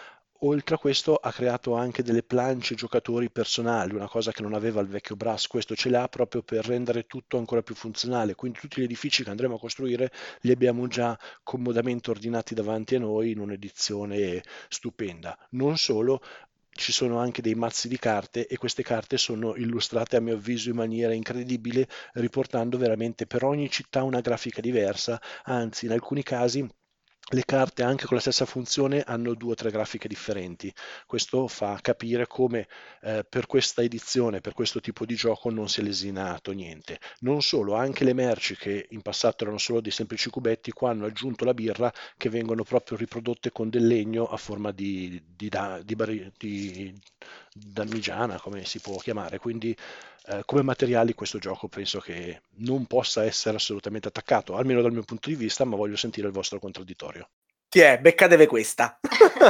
[0.46, 4.80] oltre a questo ha creato anche delle planche giocatori personali, una cosa che non aveva
[4.80, 8.80] il vecchio Brass, questo ce l'ha proprio per rendere tutto ancora più funzionale, quindi tutti
[8.80, 13.38] gli edifici che andremo a costruire li abbiamo già comodamente ordinati davanti a noi in
[13.38, 15.36] un'edizione stupenda.
[15.50, 16.20] Non solo,
[16.76, 20.70] ci sono anche dei mazzi di carte e queste carte sono illustrate a mio avviso
[20.70, 26.68] in maniera incredibile, riportando veramente per ogni città una grafica diversa, anzi in alcuni casi
[27.32, 30.72] le carte anche con la stessa funzione hanno due o tre grafiche differenti.
[31.06, 32.68] Questo fa capire come
[33.00, 37.00] eh, per questa edizione, per questo tipo di gioco non si è lesinato niente.
[37.20, 41.06] Non solo, anche le merci che in passato erano solo dei semplici cubetti, qua hanno
[41.06, 45.96] aggiunto la birra che vengono proprio riprodotte con del legno a forma di, di, di,
[45.96, 47.00] di, di
[47.56, 49.38] damigiana, come si può chiamare.
[49.38, 49.76] Quindi
[50.26, 55.04] eh, come materiali questo gioco penso che non possa essere assolutamente attaccato, almeno dal mio
[55.04, 57.28] punto di vista, ma voglio sentire il vostro contraddittorio.
[57.68, 57.98] Chi è?
[57.98, 58.98] Beccatevi questa.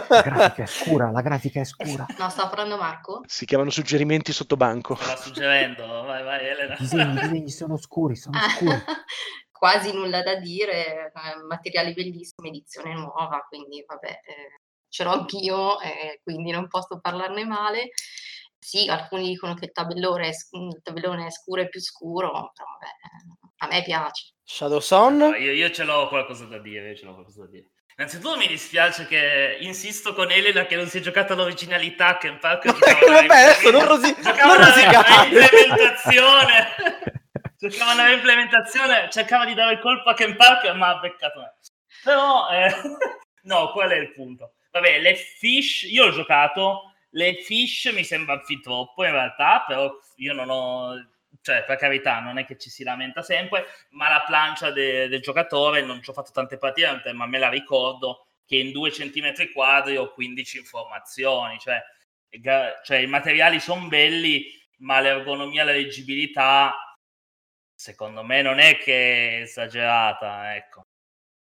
[0.09, 2.07] La grafica è scura, la grafica è scura.
[2.19, 3.23] No, sta parlando Marco?
[3.27, 4.95] Si chiamano suggerimenti sotto banco.
[4.95, 6.75] Sta suggerendo, vai, vai Elena.
[6.75, 8.71] I disegni, disegni sono scuri, sono scuri.
[9.53, 14.61] Quasi nulla da dire, eh, materiali bellissimi, edizione nuova, quindi vabbè, eh,
[14.95, 17.89] ce l'ho anch'io, eh, quindi non posso parlarne male.
[18.61, 22.31] Sì, alcuni dicono che il tabellone è, sc- il tabellone è scuro e più scuro,
[22.31, 24.35] però vabbè, eh, a me piace.
[24.45, 25.17] Shadow Son?
[25.17, 27.71] No, io, io ce l'ho qualcosa da dire, io ce l'ho qualcosa da dire.
[27.97, 32.39] Innanzitutto mi dispiace che insisto con Elena che non si è giocata l'originalità che in
[32.39, 32.65] Park
[33.07, 35.29] Vabbè, adesso non rosi- giocava non una rosicare.
[35.29, 36.67] implementazione
[37.57, 41.55] giocava una implementazione cercava di dare il colpo a Ken Park ma ha beccato me
[42.03, 42.75] però eh,
[43.43, 48.41] no qual è il punto vabbè le fish io ho giocato le fish mi sembra
[48.41, 51.09] fin troppo in realtà però io non ho
[51.41, 55.21] cioè per carità non è che ci si lamenta sempre ma la plancia de- del
[55.21, 59.53] giocatore non ci ho fatto tante partite ma me la ricordo che in due centimetri
[59.53, 61.81] quadri ho 15 informazioni cioè,
[62.83, 64.47] cioè i materiali sono belli
[64.79, 66.75] ma l'ergonomia la leggibilità
[67.75, 70.83] secondo me non è che è esagerata ecco.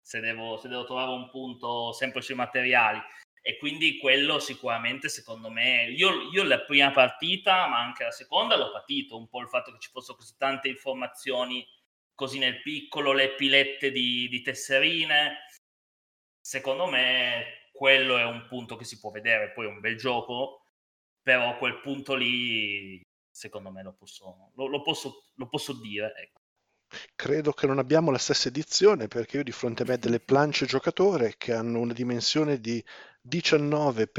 [0.07, 3.01] Se devo, se devo trovare un punto sempre sui materiali
[3.47, 8.57] e quindi quello sicuramente secondo me io, io la prima partita ma anche la seconda
[8.57, 11.62] l'ho patito un po' il fatto che ci fossero così tante informazioni
[12.14, 15.47] così nel piccolo le pilette di, di tesserine
[16.40, 20.70] secondo me quello è un punto che si può vedere poi è un bel gioco
[21.20, 26.40] però quel punto lì secondo me lo posso, lo, lo posso, lo posso dire ecco.
[27.16, 30.66] Credo che non abbiamo la stessa edizione perché io di fronte a me delle planche
[30.66, 32.82] giocatore che hanno una dimensione di
[33.27, 34.12] 19 x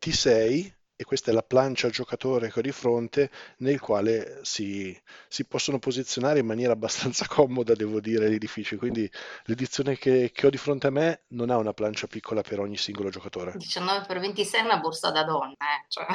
[0.00, 5.44] 26 e questa è la plancia giocatore che ho di fronte, nel quale si, si
[5.44, 8.74] possono posizionare in maniera abbastanza comoda, devo dire, gli edifici.
[8.74, 9.08] Quindi
[9.44, 12.76] l'edizione che, che ho di fronte a me non ha una plancia piccola per ogni
[12.76, 13.52] singolo giocatore.
[13.54, 15.86] 19 per 26 è una borsa da donna, eh?
[15.86, 16.06] Cioè...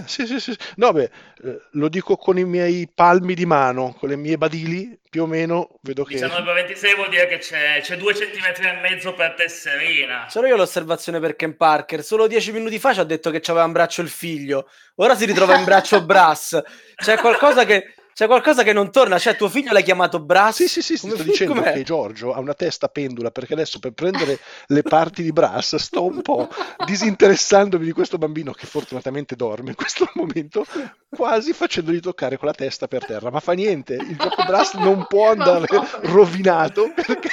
[0.00, 0.56] Eh, sì, sì, sì.
[0.76, 1.10] No, beh,
[1.44, 5.26] eh, lo dico con i miei palmi di mano, con le mie badili, più o
[5.26, 6.14] meno vedo che...
[6.14, 10.28] 19 per 26 vuol dire che c'è, c'è due centimetri e mezzo per tesserina.
[10.30, 12.04] Sono io l'osservazione per Ken Parker.
[12.04, 14.68] Solo dieci minuti fa ci ha detto che aveva in braccio il figlio.
[14.96, 16.60] Ora si ritrova in braccio Brass.
[16.94, 20.56] C'è qualcosa che c'è qualcosa che non torna, cioè tuo figlio l'hai chiamato Brass?
[20.56, 21.72] Sì, sì, sì, sto fi- dicendo com'è?
[21.72, 26.04] che Giorgio ha una testa pendula perché adesso per prendere le parti di Brass sto
[26.04, 26.46] un po'
[26.84, 30.66] disinteressandomi di questo bambino che fortunatamente dorme in questo momento,
[31.08, 35.06] quasi facendogli toccare con la testa per terra, ma fa niente, il gioco Brass non
[35.08, 35.66] può andare
[36.02, 37.30] rovinato perché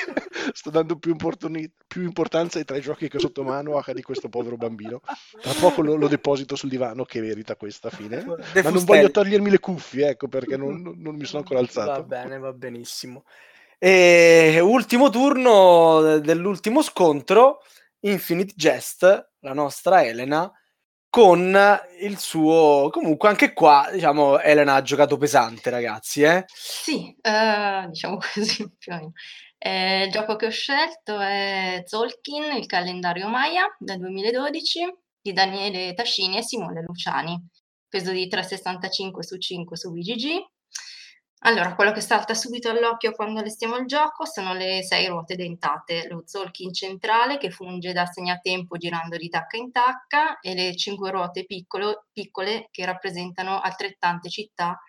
[0.54, 4.02] sto dando più, importuni- più, importanza ai tre giochi che ho sotto mano a di
[4.02, 5.02] questo povero bambino.
[5.42, 9.50] Tra poco lo, lo deposito sul divano che merita questa fine, ma non voglio togliermi
[9.50, 11.91] le cuffie, ecco perché non non, non mi sono ancora alzato.
[11.91, 13.23] Va bene, va benissimo.
[13.80, 17.61] E ultimo turno dell'ultimo scontro,
[18.01, 20.51] Infinite Jest, la nostra Elena,
[21.09, 21.55] con
[21.99, 22.89] il suo...
[22.91, 26.45] Comunque anche qua, diciamo, Elena ha giocato pesante, ragazzi, eh?
[26.47, 29.11] Sì, uh, diciamo così, più o meno.
[29.59, 35.93] Eh, il gioco che ho scelto è Zolkin, il calendario Maya del 2012 di Daniele
[35.93, 37.43] Tascini e Simone Luciani,
[37.89, 40.45] peso di 3,65 su 5 su BGG,
[41.42, 46.08] allora, quello che salta subito all'occhio quando allestiamo il gioco sono le sei ruote dentate,
[46.10, 51.12] lo Zolkin centrale che funge da segnatempo girando di tacca in tacca e le cinque
[51.12, 54.80] ruote piccolo, piccole che rappresentano altrettante città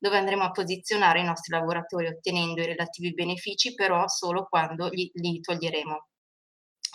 [0.00, 5.10] dove andremo a posizionare i nostri lavoratori ottenendo i relativi benefici però solo quando li,
[5.12, 6.06] li toglieremo.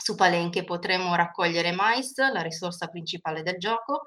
[0.03, 4.01] Su Palenche potremo raccogliere mais, la risorsa principale del gioco,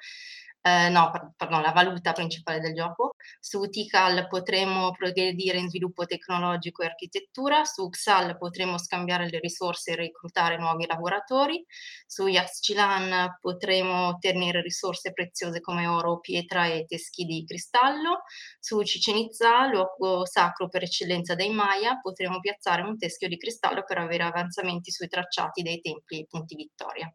[0.67, 3.15] eh, no, pardon, la valuta principale del gioco.
[3.39, 9.93] Su Tikal potremo progredire in sviluppo tecnologico e architettura, su Xal potremo scambiare le risorse
[9.93, 11.65] e reclutare nuovi lavoratori,
[12.05, 18.23] su Yaxchilan potremo ottenere risorse preziose come oro, pietra e teschi di cristallo,
[18.59, 23.85] su Chichen Itza, luogo sacro per eccellenza dei Maya, potremo piazzare un teschio di cristallo
[23.85, 27.09] per avere avanzamenti sui tracciati dei templi e punti vittoria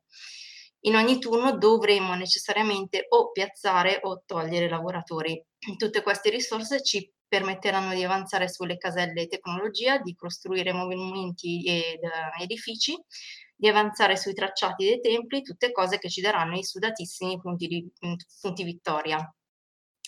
[0.81, 5.43] in ogni turno dovremo necessariamente o piazzare o togliere lavoratori.
[5.77, 11.99] Tutte queste risorse ci permetteranno di avanzare sulle caselle tecnologia, di costruire monumenti ed
[12.41, 12.97] edifici,
[13.55, 17.91] di avanzare sui tracciati dei templi, tutte cose che ci daranno i sudatissimi punti, di,
[18.41, 19.33] punti vittoria.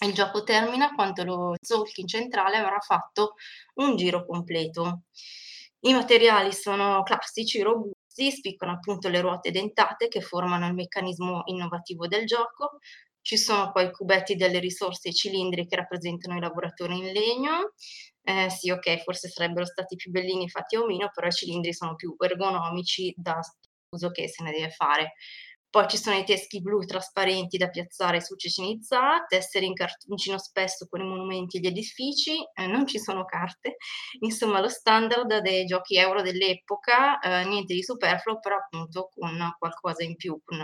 [0.03, 3.35] Il gioco termina quando lo Zolkin centrale avrà fatto
[3.75, 5.03] un giro completo.
[5.81, 12.07] I materiali sono classici, robusti, spiccano appunto le ruote dentate che formano il meccanismo innovativo
[12.07, 12.79] del gioco.
[13.21, 17.73] Ci sono poi i cubetti delle risorse e cilindri che rappresentano i lavoratori in legno.
[18.23, 21.95] Eh, sì, ok, forse sarebbero stati più bellini fatti a omino, però i cilindri sono
[21.95, 23.39] più ergonomici da
[23.89, 25.13] uso che se ne deve fare.
[25.73, 30.85] Poi ci sono i teschi blu trasparenti da piazzare su Cicinizza, tessere in cartoncino spesso
[30.87, 33.77] con i monumenti e gli edifici, eh, non ci sono carte,
[34.19, 40.03] insomma lo standard dei giochi euro dell'epoca, eh, niente di superfluo, però appunto con qualcosa
[40.03, 40.63] in più, con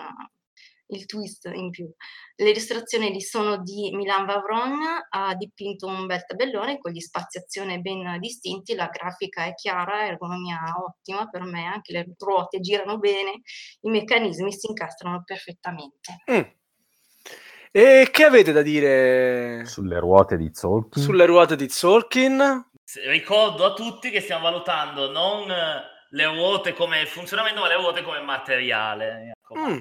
[0.89, 1.91] il twist in più.
[2.35, 4.79] Le illustrazioni sono di Milan Vavron,
[5.09, 10.07] ha dipinto un bel tabellone con gli spazi azione ben distinti, la grafica è chiara,
[10.07, 13.41] ergonomia ottima per me, anche le ruote girano bene,
[13.81, 16.23] i meccanismi si incastrano perfettamente.
[16.31, 16.57] Mm.
[17.71, 21.03] E che avete da dire sulle ruote di Zolkin?
[21.03, 22.65] Sulle ruote di Zolkin?
[23.05, 28.21] Ricordo a tutti che stiamo valutando non le ruote come funzionamento, ma le ruote come
[28.21, 29.33] materiale.
[29.55, 29.77] Mm.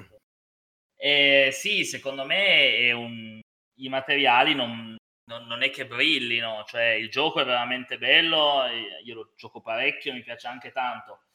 [1.01, 3.39] Eh, sì, secondo me un...
[3.75, 4.97] i materiali non,
[5.29, 8.65] non, non, è che brillino, cioè il gioco è veramente bello,
[9.03, 11.27] io lo gioco parecchio, mi piace anche tanto,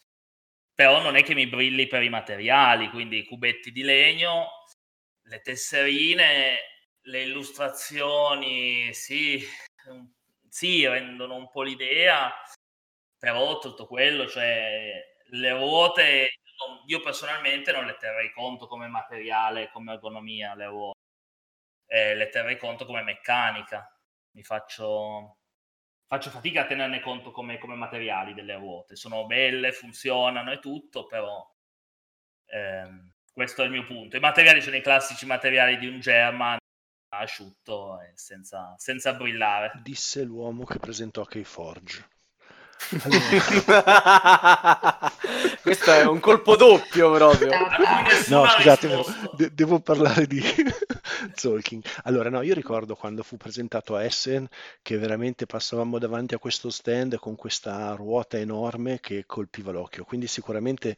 [0.75, 4.49] però non è che mi brilli per i materiali, quindi i cubetti di legno,
[5.23, 6.59] le tesserine,
[7.03, 9.43] le illustrazioni, sì,
[10.49, 12.33] sì, rendono un po' l'idea,
[13.19, 16.35] però tutto quello, cioè le ruote
[16.87, 20.99] io personalmente non le terrei conto come materiale, come ergonomia, le ruote.
[21.87, 23.89] Eh, le terrei conto come meccanica.
[24.33, 25.39] Mi faccio,
[26.07, 28.97] faccio fatica a tenerne conto come, come, materiali delle ruote.
[28.97, 31.47] Sono belle, funzionano e tutto, però
[32.47, 34.17] ehm, questo è il mio punto.
[34.17, 36.59] I materiali sono i classici materiali di un German
[37.09, 39.73] asciutto e senza, senza brillare.
[39.83, 42.09] Disse l'uomo che presentò Keyforge.
[45.63, 47.51] Questo è un colpo doppio proprio.
[48.29, 49.05] No, scusate,
[49.37, 50.43] de- devo parlare di,
[51.35, 51.83] Zolking.
[52.05, 54.47] Allora, no, io ricordo quando fu presentato a Essen
[54.83, 60.05] che veramente passavamo davanti a questo stand con questa ruota enorme che colpiva l'occhio.
[60.05, 60.97] Quindi sicuramente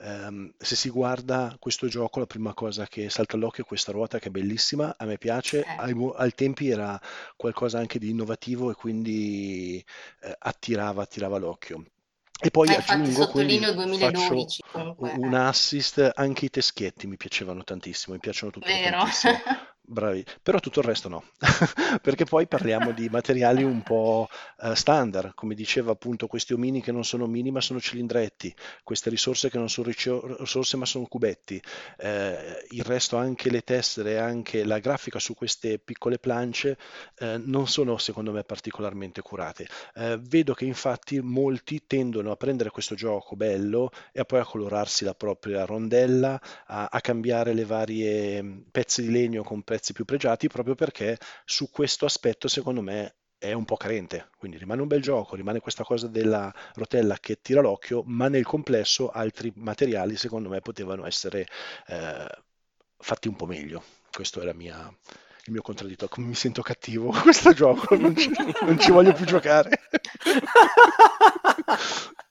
[0.00, 4.18] ehm, se si guarda questo gioco, la prima cosa che salta all'occhio è questa ruota
[4.18, 5.76] che è bellissima, a me piace, Eh.
[5.78, 7.00] ai, mo- ai tempi era
[7.36, 9.84] qualcosa anche di innovativo e quindi
[10.20, 11.84] eh, attirava, attirava l'occhio.
[12.40, 15.12] E poi infatti aggiungo, quindi sottolineo faccio 2012 comunque.
[15.16, 15.38] un eh.
[15.38, 18.98] assist, anche i teschietti mi piacevano tantissimo, mi piacciono tuttora Vero?
[18.98, 19.32] tantissimo.
[19.90, 21.24] Bravi, però tutto il resto no,
[22.02, 24.28] perché poi parliamo di materiali un po'
[24.60, 29.08] eh, standard, come diceva appunto questi omini che non sono omini ma sono cilindretti, queste
[29.08, 31.58] risorse che non sono risorse ma sono cubetti,
[31.96, 36.76] eh, il resto anche le tessere, anche la grafica su queste piccole plance
[37.18, 39.66] eh, non sono secondo me particolarmente curate.
[39.94, 44.44] Eh, vedo che infatti molti tendono a prendere questo gioco bello e a poi a
[44.44, 49.76] colorarsi la propria rondella, a, a cambiare le varie mh, pezzi di legno con pezzi
[49.92, 54.30] più pregiati, proprio perché su questo aspetto secondo me è un po' carente.
[54.36, 58.44] Quindi rimane un bel gioco, rimane questa cosa della rotella che tira l'occhio, ma nel
[58.44, 61.46] complesso altri materiali secondo me potevano essere
[61.86, 62.26] eh,
[62.96, 63.82] fatti un po' meglio.
[64.10, 64.92] Questo è mia,
[65.44, 66.24] il mio contraddittorio.
[66.24, 68.30] Mi sento cattivo questo gioco, non ci,
[68.62, 69.70] non ci voglio più giocare.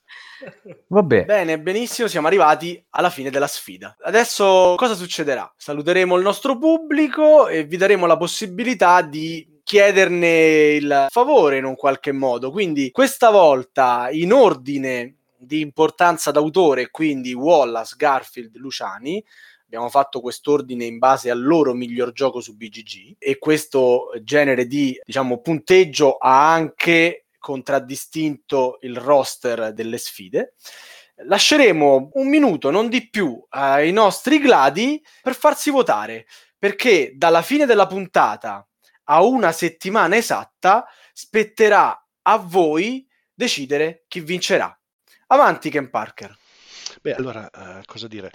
[0.88, 3.96] Vabbè, Bene, benissimo, siamo arrivati alla fine della sfida.
[4.02, 5.52] Adesso cosa succederà?
[5.56, 11.76] Saluteremo il nostro pubblico e vi daremo la possibilità di chiederne il favore in un
[11.76, 12.52] qualche modo.
[12.52, 19.24] Quindi questa volta in ordine di importanza d'autore, quindi Wallace, Garfield, Luciani.
[19.66, 24.98] Abbiamo fatto quest'ordine in base al loro miglior gioco su BGG e questo genere di,
[25.04, 30.56] diciamo, punteggio ha anche contraddistinto il roster delle sfide.
[31.26, 36.28] Lasceremo un minuto, non di più, ai nostri gladi per farsi votare,
[36.58, 38.68] perché dalla fine della puntata
[39.06, 44.78] a una settimana esatta spetterà a voi decidere chi vincerà.
[45.28, 46.36] Avanti, Ken Parker.
[47.02, 48.32] Beh, allora, eh, cosa dire?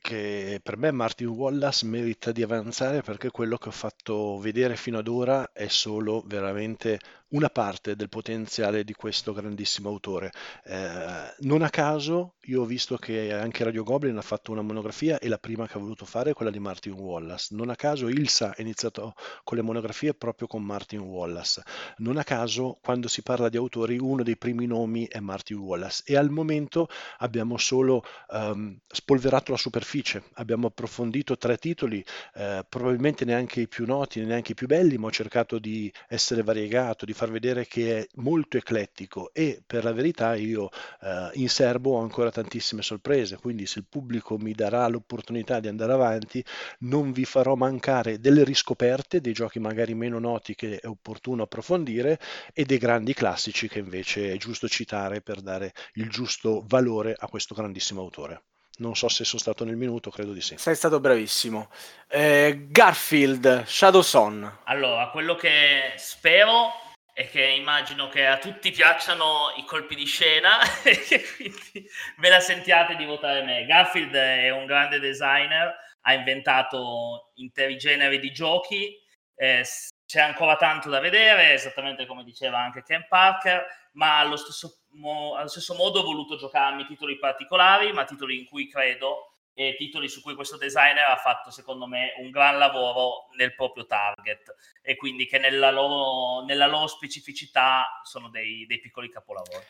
[0.00, 4.98] Che per me Martin Wallace merita di avanzare perché quello che ho fatto vedere fino
[4.98, 6.98] ad ora è solo veramente
[7.30, 10.32] una parte del potenziale di questo grandissimo autore.
[10.64, 15.18] Eh, non a caso io ho visto che anche Radio Goblin ha fatto una monografia
[15.18, 17.54] e la prima che ha voluto fare è quella di Martin Wallace.
[17.54, 19.14] Non a caso Ilsa ha iniziato
[19.44, 21.62] con le monografie proprio con Martin Wallace.
[21.98, 26.02] Non a caso quando si parla di autori uno dei primi nomi è Martin Wallace
[26.06, 32.02] e al momento abbiamo solo ehm, spolverato la superficie, abbiamo approfondito tre titoli,
[32.34, 36.42] eh, probabilmente neanche i più noti, neanche i più belli, ma ho cercato di essere
[36.42, 40.68] variegato, di far vedere che è molto eclettico e per la verità io
[41.02, 45.66] eh, in serbo ho ancora tantissime sorprese, quindi se il pubblico mi darà l'opportunità di
[45.66, 46.44] andare avanti
[46.80, 52.20] non vi farò mancare delle riscoperte, dei giochi magari meno noti che è opportuno approfondire
[52.52, 57.26] e dei grandi classici che invece è giusto citare per dare il giusto valore a
[57.26, 58.42] questo grandissimo autore.
[58.78, 60.54] Non so se sono stato nel minuto, credo di sì.
[60.56, 61.68] Sei stato bravissimo.
[62.06, 64.58] Eh, Garfield, Shadow Son.
[64.66, 66.70] Allora, quello che spero
[67.18, 72.28] è che immagino che a tutti piacciono i colpi di scena e che quindi ve
[72.28, 73.66] la sentiate di votare me.
[73.66, 78.96] Garfield è un grande designer, ha inventato interi generi di giochi,
[79.34, 79.66] eh,
[80.06, 85.34] c'è ancora tanto da vedere, esattamente come diceva anche Ken Parker, ma allo stesso, mo-
[85.34, 90.08] allo stesso modo ho voluto giocarmi titoli particolari, ma titoli in cui credo e titoli
[90.08, 94.94] su cui questo designer ha fatto secondo me un gran lavoro nel proprio target e
[94.94, 99.64] quindi che nella loro, nella loro specificità sono dei, dei piccoli capolavori.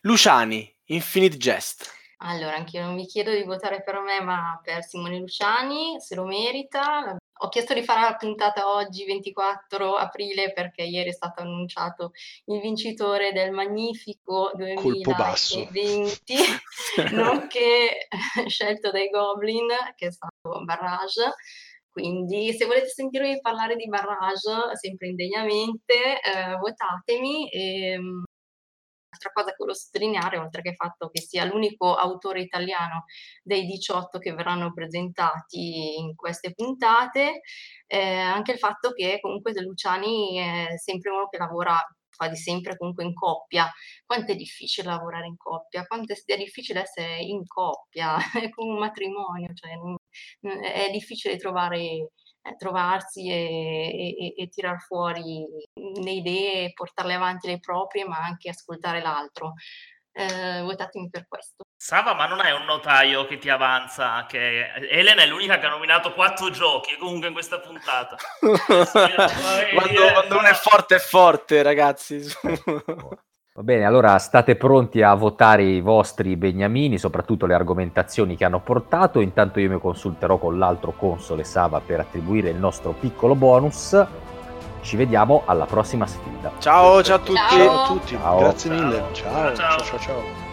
[0.00, 1.88] Luciani, Infinite Jest.
[2.16, 6.24] Allora, anch'io non vi chiedo di votare per me, ma per Simone Luciani, se lo
[6.24, 7.16] merita.
[7.40, 12.12] Ho chiesto di fare la puntata oggi, 24 aprile, perché ieri è stato annunciato
[12.46, 15.64] il vincitore del magnifico Colpo basso.
[15.70, 16.34] 2020,
[17.14, 18.08] nonché
[18.46, 21.34] scelto dai Goblin, che è stato Barrage.
[21.88, 27.48] Quindi, se volete sentirmi parlare di Barrage, sempre indegnamente, eh, votatemi.
[27.50, 27.98] E,
[29.18, 33.04] Un'altra cosa che volevo sottolineare, oltre che il fatto che sia l'unico autore italiano
[33.42, 37.40] dei 18 che verranno presentati in queste puntate,
[37.86, 41.76] eh, anche il fatto che comunque De Luciani è sempre uno che lavora
[42.28, 43.70] di sempre comunque in coppia.
[44.04, 48.78] Quanto è difficile lavorare in coppia, quanto è difficile essere in coppia, è come un
[48.78, 49.70] matrimonio, cioè
[50.72, 52.10] è difficile trovare
[52.56, 59.00] trovarsi e, e, e tirar fuori le idee, portarle avanti le proprie, ma anche ascoltare
[59.00, 59.54] l'altro.
[60.18, 61.64] eh, votatemi per questo.
[61.76, 64.26] Sava, ma non hai un notaio che ti avanza?
[64.26, 68.16] Che Elena è l'unica che ha nominato quattro giochi comunque in questa puntata.
[68.40, 72.20] quando, quando uno è forte è forte, ragazzi.
[73.58, 78.60] Va bene, allora state pronti a votare i vostri beniamini, soprattutto le argomentazioni che hanno
[78.60, 79.18] portato.
[79.18, 84.00] Intanto io mi consulterò con l'altro console Sava per attribuire il nostro piccolo bonus.
[84.80, 86.52] Ci vediamo alla prossima sfida.
[86.60, 87.34] Ciao, ciao a tutti.
[87.34, 87.58] Ciao.
[87.58, 88.38] Ciao a tutti, Ciao.
[88.38, 88.80] grazie Ciao.
[88.80, 89.02] mille.
[89.10, 90.47] Ciao, Ciao, ciao, ciao.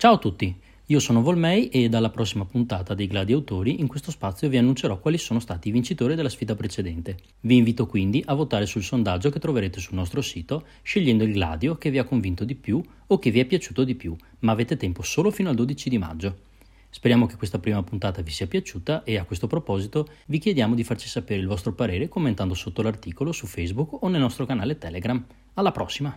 [0.00, 0.14] Ciao.
[0.14, 4.48] a tutti, io sono Volmei e dalla prossima puntata dei Gladi Autori in questo spazio
[4.48, 7.16] vi annuncerò quali sono stati i vincitori della sfida precedente.
[7.40, 11.76] Vi invito quindi a votare sul sondaggio che troverete sul nostro sito scegliendo il gladio
[11.76, 14.78] che vi ha convinto di più o che vi è piaciuto di più, ma avete
[14.78, 16.36] tempo solo fino al 12 di maggio.
[16.88, 20.82] Speriamo che questa prima puntata vi sia piaciuta e a questo proposito vi chiediamo di
[20.82, 25.22] farci sapere il vostro parere commentando sotto l'articolo su Facebook o nel nostro canale Telegram.
[25.54, 26.14] Alla prossima!